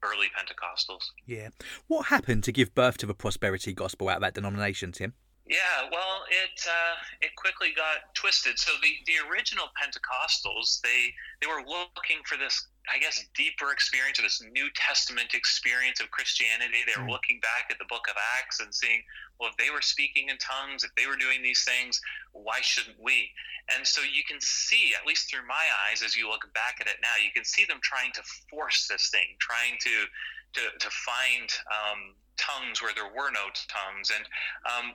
early 0.00 0.32
Pentecostals. 0.32 1.12
Yeah. 1.28 1.52
What 1.92 2.08
happened 2.08 2.40
to 2.48 2.56
give 2.56 2.72
birth 2.72 2.96
to 3.04 3.06
the 3.06 3.12
prosperity 3.12 3.76
gospel 3.76 4.08
out 4.08 4.24
of 4.24 4.24
that 4.24 4.32
denomination, 4.32 4.96
Tim? 4.96 5.12
Yeah, 5.44 5.92
well, 5.92 6.24
it 6.32 6.56
uh, 6.64 6.96
it 7.20 7.36
quickly 7.36 7.76
got 7.76 8.08
twisted. 8.14 8.58
So 8.58 8.72
the, 8.80 8.96
the 9.04 9.20
original 9.28 9.68
Pentecostals, 9.76 10.80
they 10.80 11.12
they 11.42 11.46
were 11.46 11.60
looking 11.60 12.24
for 12.24 12.40
this, 12.40 12.56
I 12.88 12.96
guess, 12.96 13.20
deeper 13.36 13.68
experience 13.68 14.18
or 14.18 14.24
this 14.24 14.40
New 14.40 14.72
Testament 14.72 15.36
experience 15.36 16.00
of 16.00 16.10
Christianity. 16.10 16.80
They 16.88 16.96
were 16.96 17.08
mm. 17.08 17.12
looking 17.12 17.44
back 17.44 17.68
at 17.68 17.76
the 17.76 17.84
Book 17.92 18.08
of 18.08 18.16
Acts 18.40 18.60
and 18.64 18.72
seeing, 18.72 19.04
well, 19.36 19.52
if 19.52 19.56
they 19.60 19.68
were 19.68 19.84
speaking 19.84 20.32
in 20.32 20.40
tongues, 20.40 20.80
if 20.80 20.96
they 20.96 21.04
were 21.04 21.20
doing 21.20 21.44
these 21.44 21.60
things, 21.60 22.00
why 22.32 22.64
shouldn't 22.64 22.96
we? 22.96 23.28
And 23.76 23.84
so 23.84 24.00
you 24.00 24.24
can 24.24 24.40
see, 24.40 24.96
at 24.96 25.04
least 25.04 25.28
through 25.28 25.44
my 25.44 25.68
eyes, 25.84 26.00
as 26.00 26.16
you 26.16 26.24
look 26.24 26.48
back 26.56 26.80
at 26.80 26.88
it 26.88 27.04
now, 27.04 27.20
you 27.20 27.28
can 27.36 27.44
see 27.44 27.68
them 27.68 27.84
trying 27.84 28.16
to 28.16 28.24
force 28.48 28.88
this 28.88 29.12
thing, 29.12 29.36
trying 29.44 29.76
to 29.84 30.08
to 30.56 30.62
to 30.72 30.88
find. 30.88 31.52
Um, 31.68 32.16
tongues 32.36 32.82
where 32.82 32.92
there 32.94 33.14
were 33.14 33.30
no 33.30 33.46
tongues 33.70 34.10
and 34.10 34.26
um, 34.66 34.90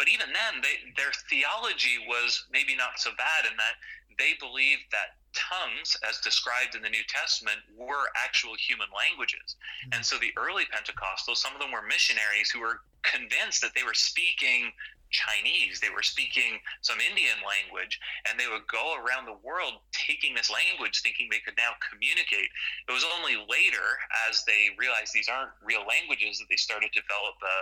but 0.00 0.08
even 0.08 0.32
then, 0.32 0.64
they, 0.64 0.96
their 0.96 1.12
theology 1.28 2.00
was 2.08 2.48
maybe 2.48 2.72
not 2.72 2.96
so 2.96 3.12
bad 3.20 3.44
in 3.44 3.52
that 3.60 3.76
they 4.16 4.32
believed 4.40 4.88
that 4.96 5.20
tongues, 5.36 5.92
as 6.08 6.24
described 6.24 6.72
in 6.72 6.80
the 6.80 6.88
New 6.88 7.04
Testament, 7.04 7.60
were 7.76 8.08
actual 8.16 8.56
human 8.56 8.88
languages. 8.96 9.60
Mm-hmm. 9.84 10.00
And 10.00 10.00
so 10.00 10.16
the 10.16 10.32
early 10.40 10.64
Pentecostals, 10.72 11.36
some 11.36 11.52
of 11.52 11.60
them 11.60 11.68
were 11.68 11.84
missionaries 11.84 12.48
who 12.48 12.64
were 12.64 12.80
convinced 13.04 13.60
that 13.60 13.76
they 13.76 13.84
were 13.84 13.92
speaking 13.92 14.72
Chinese, 15.12 15.84
they 15.84 15.90
were 15.90 16.06
speaking 16.06 16.62
some 16.80 16.96
Indian 17.02 17.36
language, 17.42 17.98
and 18.24 18.38
they 18.38 18.46
would 18.46 18.64
go 18.70 18.96
around 18.96 19.26
the 19.26 19.42
world 19.42 19.84
taking 19.92 20.32
this 20.32 20.48
language, 20.48 21.02
thinking 21.02 21.28
they 21.28 21.42
could 21.42 21.58
now 21.58 21.74
communicate. 21.82 22.48
It 22.88 22.92
was 22.94 23.04
only 23.18 23.36
later, 23.36 24.00
as 24.30 24.46
they 24.48 24.72
realized 24.78 25.12
these 25.12 25.28
aren't 25.28 25.52
real 25.60 25.84
languages, 25.84 26.38
that 26.38 26.48
they 26.48 26.56
started 26.56 26.94
to 26.94 27.02
develop 27.02 27.36
the 27.42 27.58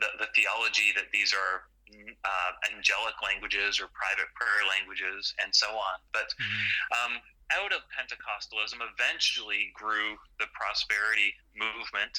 the, 0.00 0.08
the 0.18 0.28
theology 0.34 0.92
that 0.96 1.12
these 1.12 1.32
are 1.32 1.68
uh, 1.90 2.50
angelic 2.72 3.18
languages 3.22 3.78
or 3.80 3.90
private 3.92 4.30
prayer 4.34 4.64
languages 4.66 5.34
and 5.42 5.50
so 5.54 5.68
on. 5.70 5.96
But 6.12 6.32
mm-hmm. 6.34 6.90
um, 6.96 7.12
out 7.50 7.74
of 7.74 7.82
Pentecostalism 7.90 8.78
eventually 8.78 9.74
grew 9.74 10.14
the 10.38 10.46
prosperity 10.54 11.34
movement. 11.58 12.14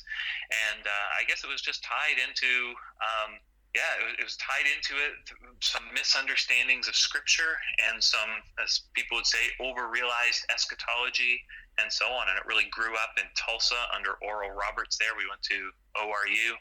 And 0.72 0.84
uh, 0.84 1.08
I 1.15 1.24
guess 1.28 1.44
it 1.44 1.50
was 1.50 1.63
just 1.63 1.84
tied 1.84 2.20
into. 2.20 2.76
Um, 3.00 3.39
yeah, 3.76 3.92
it 4.00 4.04
was, 4.04 4.16
it 4.20 4.24
was, 4.24 4.38
tied 4.38 4.68
into 4.68 5.00
it 5.00 5.16
some 5.62 5.84
misunderstandings 5.94 6.88
of 6.88 6.96
scripture 6.96 7.56
and 7.88 8.04
some, 8.04 8.30
as 8.62 8.92
people 8.94 9.16
would 9.16 9.26
say, 9.26 9.40
over-realized 9.60 10.44
eschatology 10.54 11.40
and 11.80 11.92
so 11.92 12.06
on. 12.08 12.28
And 12.28 12.38
it 12.38 12.46
really 12.46 12.68
grew 12.72 12.94
up 12.96 13.16
in 13.18 13.24
Tulsa 13.36 13.80
under 13.96 14.20
Oral 14.22 14.52
Roberts. 14.52 14.98
There, 14.98 15.16
we 15.18 15.24
went 15.30 15.42
to 15.44 15.72
ORU 15.96 16.52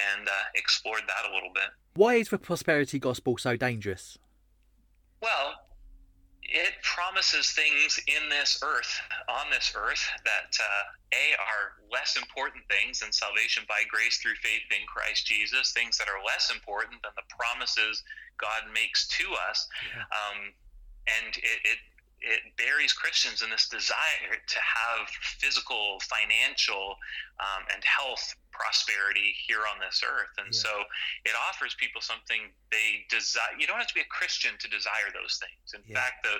and 0.00 0.28
uh, 0.28 0.32
explored 0.54 1.02
that 1.06 1.30
a 1.30 1.34
little 1.34 1.52
bit. 1.52 1.68
Why 1.94 2.14
is 2.14 2.28
the 2.28 2.38
prosperity 2.38 2.98
gospel 2.98 3.36
so 3.36 3.56
dangerous? 3.56 4.16
Well, 5.20 5.60
it 6.48 6.74
promises 6.82 7.50
things 7.50 7.98
in 8.06 8.28
this 8.28 8.58
earth, 8.62 9.00
on 9.28 9.50
this 9.50 9.72
earth, 9.74 10.02
that 10.24 10.54
uh, 10.58 10.82
a 11.12 11.34
are 11.38 11.82
less 11.90 12.16
important 12.16 12.64
things 12.70 13.00
than 13.00 13.12
salvation 13.12 13.64
by 13.68 13.82
grace 13.88 14.18
through 14.18 14.36
faith 14.42 14.62
in 14.70 14.86
Christ 14.86 15.26
Jesus. 15.26 15.72
Things 15.72 15.98
that 15.98 16.08
are 16.08 16.22
less 16.24 16.50
important 16.50 17.02
than 17.02 17.12
the 17.16 17.26
promises 17.28 18.02
God 18.38 18.70
makes 18.72 19.06
to 19.18 19.26
us, 19.48 19.66
yeah. 19.90 20.02
um, 20.12 20.52
and 21.06 21.36
it, 21.36 21.58
it 21.64 21.78
it 22.20 22.40
buries 22.56 22.92
Christians 22.92 23.42
in 23.42 23.50
this 23.50 23.68
desire 23.68 24.40
to 24.40 24.58
have 24.58 25.08
physical, 25.38 26.00
financial, 26.00 26.96
um, 27.38 27.68
and 27.72 27.84
health 27.84 28.34
prosperity 28.50 29.36
here 29.46 29.68
on 29.68 29.78
this 29.78 30.00
earth. 30.00 30.32
And 30.38 30.48
yeah. 30.48 30.64
so 30.64 30.72
it 31.24 31.36
offers 31.36 31.76
people 31.78 32.00
something 32.00 32.48
they 32.72 33.04
desire. 33.12 33.52
You 33.58 33.66
don't 33.66 33.76
have 33.76 33.88
to 33.88 33.94
be 33.94 34.00
a 34.00 34.10
Christian 34.10 34.56
to 34.58 34.68
desire 34.68 35.12
those 35.12 35.36
things. 35.36 35.76
In 35.76 35.84
yeah. 35.84 36.00
fact, 36.00 36.24
the 36.24 36.36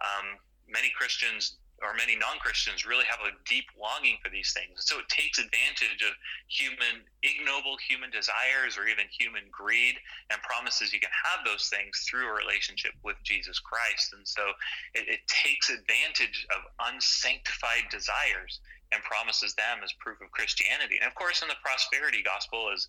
um, 0.00 0.38
many 0.70 0.90
Christians 0.94 1.58
or 1.82 1.92
many 1.92 2.16
non-Christians 2.16 2.86
really 2.88 3.04
have 3.04 3.20
a 3.20 3.36
deep 3.44 3.68
longing 3.76 4.16
for 4.24 4.30
these 4.30 4.52
things. 4.56 4.88
So 4.88 4.98
it 4.98 5.08
takes 5.08 5.38
advantage 5.38 6.00
of 6.00 6.16
human 6.48 7.04
ignoble 7.22 7.76
human 7.76 8.08
desires 8.08 8.80
or 8.80 8.88
even 8.88 9.04
human 9.12 9.44
greed 9.52 9.96
and 10.30 10.40
promises 10.40 10.92
you 10.92 11.00
can 11.00 11.12
have 11.12 11.44
those 11.44 11.68
things 11.68 12.04
through 12.08 12.28
a 12.28 12.34
relationship 12.34 12.92
with 13.04 13.16
Jesus 13.24 13.58
Christ. 13.60 14.16
And 14.16 14.26
so 14.26 14.56
it, 14.94 15.08
it 15.08 15.22
takes 15.28 15.68
advantage 15.68 16.46
of 16.54 16.64
unsanctified 16.80 17.92
desires 17.92 18.60
and 18.92 19.02
promises 19.02 19.54
them 19.54 19.82
as 19.82 19.92
proof 19.98 20.20
of 20.22 20.30
Christianity. 20.30 20.98
And 21.02 21.08
of 21.08 21.14
course, 21.14 21.42
in 21.42 21.48
the 21.48 21.58
prosperity 21.62 22.22
gospel, 22.22 22.70
as 22.72 22.86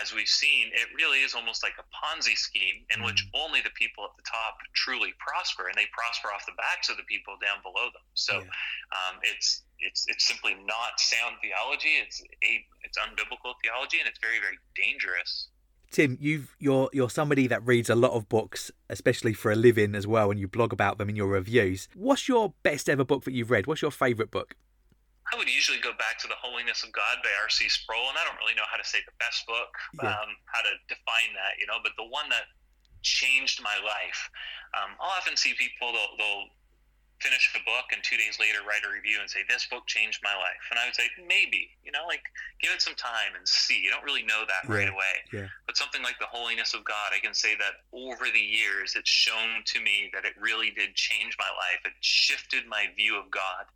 as 0.00 0.14
we've 0.14 0.30
seen, 0.30 0.72
it 0.72 0.88
really 0.96 1.20
is 1.20 1.34
almost 1.34 1.62
like 1.62 1.76
a 1.76 1.86
Ponzi 1.92 2.36
scheme 2.38 2.86
in 2.94 3.02
which 3.02 3.28
mm. 3.28 3.44
only 3.44 3.60
the 3.60 3.74
people 3.76 4.04
at 4.04 4.16
the 4.16 4.24
top 4.24 4.56
truly 4.72 5.12
prosper, 5.18 5.68
and 5.68 5.76
they 5.76 5.90
prosper 5.92 6.32
off 6.32 6.46
the 6.46 6.56
backs 6.56 6.88
of 6.88 6.96
the 6.96 7.04
people 7.04 7.34
down 7.42 7.60
below 7.60 7.92
them. 7.92 8.06
So 8.14 8.40
yeah. 8.40 8.96
um, 8.96 9.20
it's 9.22 9.62
it's 9.80 10.06
it's 10.08 10.24
simply 10.26 10.54
not 10.54 10.96
sound 10.96 11.36
theology. 11.42 12.00
It's 12.00 12.22
a 12.22 12.52
it's 12.86 12.96
unbiblical 12.96 13.58
theology, 13.60 13.98
and 13.98 14.08
it's 14.08 14.20
very 14.22 14.38
very 14.38 14.58
dangerous. 14.78 15.48
Tim, 15.90 16.16
you've 16.20 16.56
you're 16.58 16.88
you're 16.92 17.10
somebody 17.10 17.46
that 17.48 17.66
reads 17.66 17.90
a 17.90 17.94
lot 17.94 18.12
of 18.12 18.28
books, 18.28 18.70
especially 18.88 19.34
for 19.34 19.52
a 19.52 19.56
living 19.56 19.94
as 19.94 20.06
well, 20.06 20.30
and 20.30 20.40
you 20.40 20.48
blog 20.48 20.72
about 20.72 20.96
them 20.96 21.10
in 21.10 21.16
your 21.16 21.28
reviews. 21.28 21.88
What's 21.94 22.28
your 22.28 22.54
best 22.62 22.88
ever 22.88 23.04
book 23.04 23.24
that 23.24 23.32
you've 23.32 23.50
read? 23.50 23.66
What's 23.66 23.82
your 23.82 23.90
favourite 23.90 24.30
book? 24.30 24.56
I 25.30 25.38
would 25.38 25.46
usually 25.46 25.78
go 25.78 25.94
back 25.94 26.18
to 26.24 26.28
The 26.28 26.34
Holiness 26.34 26.82
of 26.82 26.90
God 26.90 27.22
by 27.22 27.30
R.C. 27.46 27.68
Sproul, 27.70 28.10
and 28.10 28.18
I 28.18 28.26
don't 28.26 28.36
really 28.42 28.58
know 28.58 28.66
how 28.66 28.76
to 28.76 28.84
say 28.84 28.98
the 29.06 29.14
best 29.22 29.46
book, 29.46 29.70
yeah. 30.02 30.10
um, 30.10 30.34
how 30.50 30.62
to 30.66 30.72
define 30.90 31.30
that, 31.38 31.62
you 31.62 31.66
know, 31.70 31.78
but 31.78 31.94
the 31.94 32.08
one 32.10 32.26
that 32.28 32.50
changed 33.06 33.62
my 33.62 33.78
life. 33.86 34.20
Um, 34.74 34.98
I'll 34.98 35.14
often 35.14 35.38
see 35.38 35.54
people, 35.54 35.94
they'll, 35.94 36.14
they'll 36.18 36.46
finish 37.22 37.54
a 37.54 37.62
book 37.62 37.94
and 37.94 38.02
two 38.02 38.18
days 38.18 38.42
later 38.42 38.66
write 38.66 38.82
a 38.82 38.90
review 38.90 39.22
and 39.22 39.30
say 39.30 39.46
this 39.46 39.66
book 39.70 39.86
changed 39.86 40.18
my 40.26 40.34
life. 40.34 40.62
And 40.74 40.82
i 40.82 40.90
would 40.90 40.98
say 40.98 41.06
maybe 41.22 41.70
you 41.86 41.94
know 41.94 42.02
like 42.10 42.26
give 42.58 42.74
it 42.74 42.82
some 42.82 42.98
time 42.98 43.38
and 43.38 43.46
see. 43.46 43.78
You 43.78 43.90
don't 43.94 44.02
really 44.02 44.26
know 44.26 44.42
that 44.42 44.66
yeah, 44.66 44.74
right 44.74 44.90
away. 44.90 45.14
yeah. 45.32 45.48
but 45.66 45.78
something 45.78 46.02
like 46.02 46.18
the 46.18 46.28
holiness 46.28 46.74
of 46.74 46.82
god 46.84 47.14
i 47.14 47.20
can 47.22 47.34
say 47.34 47.54
that 47.56 47.86
over 47.94 48.26
the 48.26 48.42
years 48.42 48.98
it's 48.98 49.10
shown 49.10 49.62
to 49.70 49.80
me 49.80 50.10
that 50.12 50.26
it 50.26 50.34
really 50.40 50.74
did 50.74 50.94
change 50.98 51.36
my 51.38 51.48
life. 51.54 51.80
It 51.86 51.94
shifted 52.00 52.66
my 52.66 52.90
view 52.96 53.18
of 53.18 53.30
god. 53.30 53.70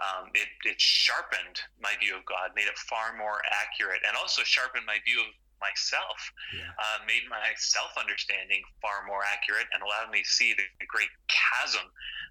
Um, 0.00 0.28
it, 0.34 0.48
it 0.64 0.80
sharpened 0.80 1.60
my 1.80 1.92
view 2.00 2.16
of 2.16 2.24
god 2.24 2.52
made 2.56 2.68
it 2.68 2.78
far 2.78 3.16
more 3.16 3.40
accurate 3.48 4.00
and 4.06 4.16
also 4.16 4.42
sharpened 4.44 4.84
my 4.86 4.98
view 5.04 5.20
of 5.20 5.32
myself, 5.60 6.18
yeah. 6.56 6.72
uh, 6.74 7.04
made 7.06 7.24
my 7.28 7.52
self 7.56 7.94
understanding 7.94 8.64
far 8.80 9.04
more 9.06 9.22
accurate, 9.28 9.68
and 9.72 9.84
allowed 9.84 10.10
me 10.10 10.24
to 10.24 10.32
see 10.32 10.56
the, 10.56 10.64
the 10.80 10.88
great 10.88 11.12
chasm, 11.28 11.84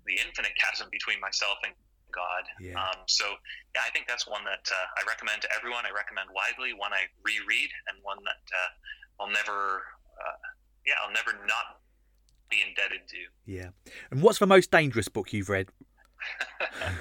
the 0.06 0.18
infinite 0.18 0.54
chasm 0.58 0.90
between 0.92 1.22
myself 1.22 1.62
and 1.64 1.74
God. 2.12 2.44
Yeah. 2.60 2.78
Um, 2.78 3.06
so, 3.06 3.26
yeah, 3.76 3.86
I 3.86 3.94
think 3.94 4.10
that's 4.10 4.26
one 4.26 4.44
that 4.46 4.66
uh, 4.66 4.88
I 4.98 5.06
recommend 5.06 5.42
to 5.46 5.50
everyone. 5.54 5.86
I 5.86 5.94
recommend 5.94 6.30
widely, 6.34 6.74
one 6.74 6.92
I 6.94 7.06
reread, 7.22 7.70
and 7.88 8.02
one 8.02 8.18
that 8.26 8.44
uh, 8.50 8.70
I'll 9.22 9.32
never, 9.32 9.86
uh, 10.18 10.38
yeah, 10.86 10.98
I'll 11.06 11.14
never 11.14 11.38
not 11.46 11.80
be 12.50 12.66
indebted 12.66 13.08
to. 13.14 13.22
Yeah. 13.46 13.70
And 14.12 14.22
what's 14.22 14.40
the 14.40 14.50
most 14.50 14.72
dangerous 14.72 15.08
book 15.08 15.32
you've 15.34 15.50
read? 15.50 15.70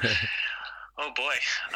Oh 0.98 1.10
boy, 1.14 1.34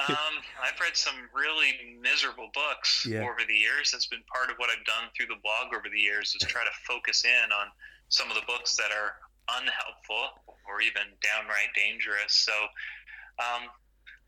um, 0.09 0.43
I've 0.63 0.79
read 0.81 0.97
some 0.97 1.15
really 1.33 1.97
miserable 2.03 2.51
books 2.53 3.07
yeah. 3.07 3.23
over 3.23 3.47
the 3.47 3.55
years. 3.55 3.93
That's 3.93 4.07
been 4.07 4.27
part 4.27 4.51
of 4.51 4.57
what 4.59 4.69
I've 4.71 4.85
done 4.85 5.09
through 5.17 5.27
the 5.27 5.41
blog 5.43 5.71
over 5.71 5.87
the 5.87 6.01
years 6.01 6.35
is 6.35 6.47
try 6.47 6.65
to 6.65 6.75
focus 6.83 7.25
in 7.25 7.53
on 7.53 7.71
some 8.09 8.29
of 8.29 8.35
the 8.35 8.43
books 8.47 8.77
that 8.77 8.91
are 8.91 9.15
unhelpful 9.63 10.43
or 10.67 10.83
even 10.83 11.03
downright 11.23 11.71
dangerous. 11.75 12.35
So, 12.35 12.53
um, 13.39 13.71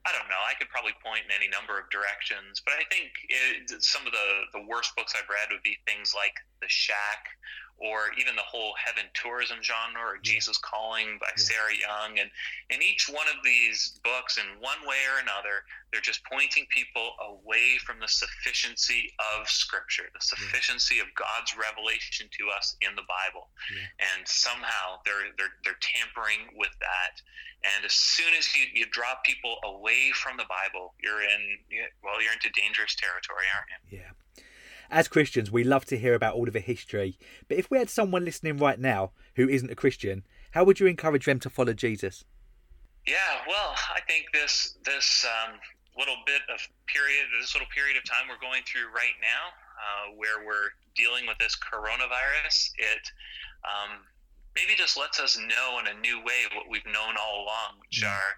I 0.05 0.13
don't 0.13 0.29
know. 0.29 0.43
I 0.45 0.53
could 0.61 0.69
probably 0.69 0.93
point 1.01 1.25
in 1.25 1.33
any 1.33 1.49
number 1.49 1.81
of 1.81 1.89
directions, 1.89 2.61
but 2.61 2.77
I 2.77 2.85
think 2.93 3.09
it, 3.29 3.83
some 3.83 4.05
of 4.05 4.13
the 4.13 4.29
the 4.53 4.65
worst 4.69 4.95
books 4.97 5.17
I've 5.17 5.29
read 5.29 5.49
would 5.51 5.65
be 5.65 5.81
things 5.89 6.13
like 6.13 6.37
The 6.61 6.69
Shack 6.69 7.33
or 7.79 8.15
even 8.19 8.37
the 8.37 8.47
whole 8.47 8.73
heaven 8.79 9.11
tourism 9.15 9.59
genre 9.63 10.01
or 10.01 10.19
Jesus 10.23 10.59
Calling 10.59 11.19
by 11.21 11.31
Sarah 11.37 11.75
Young. 11.75 12.19
And 12.19 12.31
in 12.71 12.83
each 12.83 13.11
one 13.11 13.27
of 13.27 13.43
these 13.43 13.99
books, 14.05 14.39
in 14.39 14.47
one 14.61 14.79
way 14.87 15.03
or 15.11 15.19
another, 15.19 15.67
they're 15.91 16.01
just 16.05 16.23
pointing 16.31 16.67
people 16.71 17.15
away 17.21 17.79
from 17.83 17.99
the 17.99 18.09
sufficiency 18.09 19.13
of 19.35 19.49
Scripture, 19.49 20.07
the 20.15 20.23
sufficiency 20.23 21.01
of 21.01 21.07
God's 21.15 21.55
revelation 21.59 22.31
to 22.39 22.45
us 22.55 22.77
in 22.81 22.95
the 22.95 23.07
Bible. 23.11 23.51
And 23.99 24.27
somehow 24.27 25.03
they're, 25.05 25.35
they're, 25.37 25.55
they're 25.65 25.83
tampering 25.83 26.55
with 26.55 26.73
that. 26.79 27.19
And 27.65 27.85
as 27.85 27.93
soon 27.93 28.35
as 28.39 28.55
you, 28.55 28.67
you 28.75 28.85
draw 28.91 29.15
people 29.25 29.57
away 29.65 30.13
from 30.15 30.37
the 30.37 30.45
Bible, 30.45 30.93
you're 31.03 31.23
in, 31.23 31.41
well, 32.03 32.21
you're 32.23 32.33
into 32.33 32.51
dangerous 32.55 32.95
territory, 32.95 33.47
aren't 33.55 33.71
you? 33.91 33.99
Yeah 33.99 34.13
as 34.91 35.09
Christians, 35.09 35.51
we 35.51 35.65
love 35.65 35.85
to 35.87 35.99
hear 35.99 36.15
about 36.15 36.35
all 36.35 36.47
of 36.47 36.53
the 36.53 36.61
history. 36.61 37.19
But 37.49 37.59
if 37.59 37.71
we 37.71 37.79
had 37.79 37.91
someone 37.91 38.25
listening 38.25 38.59
right 38.59 38.79
now 38.79 39.11
who 39.37 39.49
isn't 39.49 39.71
a 39.71 39.75
Christian, 39.75 40.25
how 40.53 40.65
would 40.65 40.79
you 40.79 40.87
encourage 40.87 41.27
them 41.27 41.41
to 41.41 41.51
follow 41.51 41.73
Jesus? 41.73 42.25
Yeah, 43.07 43.43
well, 43.49 43.75
I 43.95 44.01
think 44.07 44.27
this 44.33 44.79
this 44.85 45.27
um, 45.27 45.59
little 45.99 46.17
bit 46.27 46.41
of 46.49 46.61
period, 46.87 47.27
this 47.41 47.55
little 47.55 47.69
period 47.75 47.97
of 47.97 48.05
time 48.05 48.29
we're 48.29 48.41
going 48.41 48.63
through 48.65 48.87
right 48.95 49.19
now, 49.21 49.53
uh, 49.77 50.15
where 50.17 50.47
we're 50.47 50.73
dealing 50.95 51.27
with 51.27 51.37
this 51.39 51.57
coronavirus, 51.57 52.71
it 52.79 53.11
um, 53.67 53.99
maybe 54.57 54.75
just 54.77 54.97
lets 54.97 55.21
us 55.21 55.37
know 55.37 55.79
in 55.81 55.87
a 55.87 56.01
new 56.01 56.19
way 56.19 56.47
what 56.55 56.71
we've 56.71 56.87
known 56.87 57.15
all 57.21 57.45
along, 57.45 57.81
which 57.81 58.03
mm. 58.03 58.09
are 58.09 58.35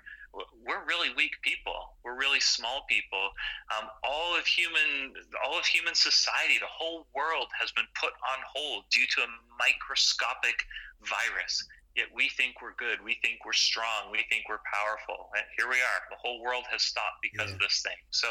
we're 0.66 0.84
really 0.84 1.08
weak 1.16 1.32
people. 1.42 1.96
We're 2.04 2.18
really 2.18 2.40
small 2.40 2.84
people. 2.88 3.30
Um, 3.72 3.88
all 4.04 4.36
of 4.36 4.44
human, 4.44 5.14
all 5.44 5.58
of 5.58 5.64
human 5.64 5.94
society, 5.94 6.58
the 6.60 6.68
whole 6.68 7.06
world 7.14 7.48
has 7.58 7.72
been 7.72 7.88
put 7.94 8.12
on 8.12 8.38
hold 8.44 8.84
due 8.90 9.06
to 9.16 9.20
a 9.22 9.30
microscopic 9.58 10.66
virus. 11.00 11.64
Yet 11.96 12.12
we 12.14 12.28
think 12.28 12.60
we're 12.60 12.76
good. 12.76 13.00
We 13.02 13.16
think 13.22 13.44
we're 13.44 13.56
strong. 13.56 14.12
We 14.12 14.20
think 14.28 14.44
we're 14.48 14.60
powerful. 14.68 15.30
And 15.34 15.44
here 15.56 15.66
we 15.66 15.80
are. 15.80 16.00
The 16.10 16.20
whole 16.20 16.42
world 16.42 16.64
has 16.70 16.82
stopped 16.82 17.24
because 17.24 17.48
yeah. 17.48 17.54
of 17.54 17.60
this 17.60 17.80
thing. 17.80 17.96
So 18.10 18.28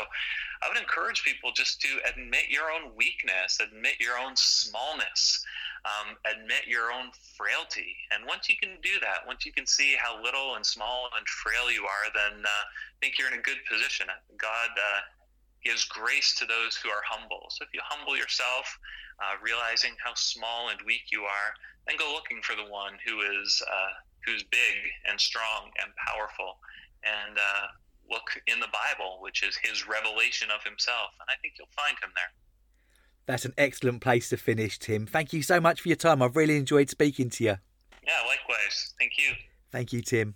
I 0.62 0.70
would 0.70 0.78
encourage 0.78 1.24
people 1.24 1.52
just 1.52 1.82
to 1.82 1.90
admit 2.06 2.50
your 2.50 2.70
own 2.70 2.94
weakness, 2.96 3.58
admit 3.60 3.98
your 4.00 4.20
own 4.22 4.36
smallness, 4.36 5.44
um, 5.86 6.14
admit 6.30 6.68
your 6.68 6.92
own 6.92 7.10
frailty. 7.38 7.98
And 8.14 8.26
once 8.28 8.50
you 8.50 8.56
can 8.62 8.78
do 8.82 9.02
that, 9.02 9.26
once 9.26 9.46
you 9.46 9.52
can 9.52 9.66
see 9.66 9.96
how 9.98 10.22
little 10.22 10.56
and 10.56 10.66
small 10.66 11.10
and 11.18 11.26
frail 11.28 11.72
you 11.72 11.84
are, 11.84 12.08
then 12.14 12.46
uh, 12.46 12.64
I 12.70 12.96
think 13.02 13.18
you're 13.18 13.34
in 13.34 13.40
a 13.40 13.42
good 13.42 13.62
position. 13.70 14.06
God 14.38 14.70
uh, 14.78 15.02
gives 15.66 15.84
grace 15.86 16.36
to 16.38 16.46
those 16.46 16.78
who 16.78 16.90
are 16.90 17.02
humble. 17.04 17.50
So 17.50 17.66
if 17.66 17.74
you 17.74 17.82
humble 17.84 18.16
yourself, 18.16 18.78
uh, 19.20 19.42
realizing 19.42 19.92
how 20.04 20.14
small 20.14 20.70
and 20.70 20.80
weak 20.86 21.10
you 21.12 21.24
are, 21.24 21.52
then 21.88 21.98
go 21.98 22.14
looking 22.14 22.42
for 22.42 22.56
the 22.56 22.70
one 22.70 22.94
who 23.06 23.22
is 23.42 23.62
uh, 23.66 23.94
who's 24.26 24.44
big 24.44 24.78
and 25.10 25.20
strong 25.20 25.70
and 25.82 25.92
powerful, 26.08 26.58
and 27.04 27.38
uh, 27.38 27.68
look 28.10 28.26
in 28.48 28.60
the 28.60 28.70
Bible, 28.70 29.20
which 29.22 29.44
is 29.44 29.58
His 29.62 29.88
revelation 29.88 30.50
of 30.54 30.64
Himself, 30.64 31.10
and 31.20 31.28
I 31.30 31.36
think 31.42 31.56
you'll 31.58 31.76
find 31.76 31.98
Him 32.02 32.10
there. 32.16 32.32
That's 33.26 33.46
an 33.46 33.54
excellent 33.58 34.02
place 34.02 34.30
to 34.30 34.38
finish, 34.38 34.78
Tim. 34.78 35.08
Thank 35.08 35.34
you 35.34 35.42
so 35.42 35.60
much 35.60 35.82
for 35.82 35.90
your 35.90 35.96
time. 35.96 36.22
I've 36.22 36.36
really 36.36 36.58
enjoyed 36.58 36.90
speaking 36.90 37.30
to 37.32 37.44
you. 37.44 37.58
Yeah, 38.06 38.22
likewise. 38.28 38.94
Thank 39.00 39.14
you. 39.18 39.34
Thank 39.72 39.94
you, 39.94 40.02
Tim. 40.02 40.36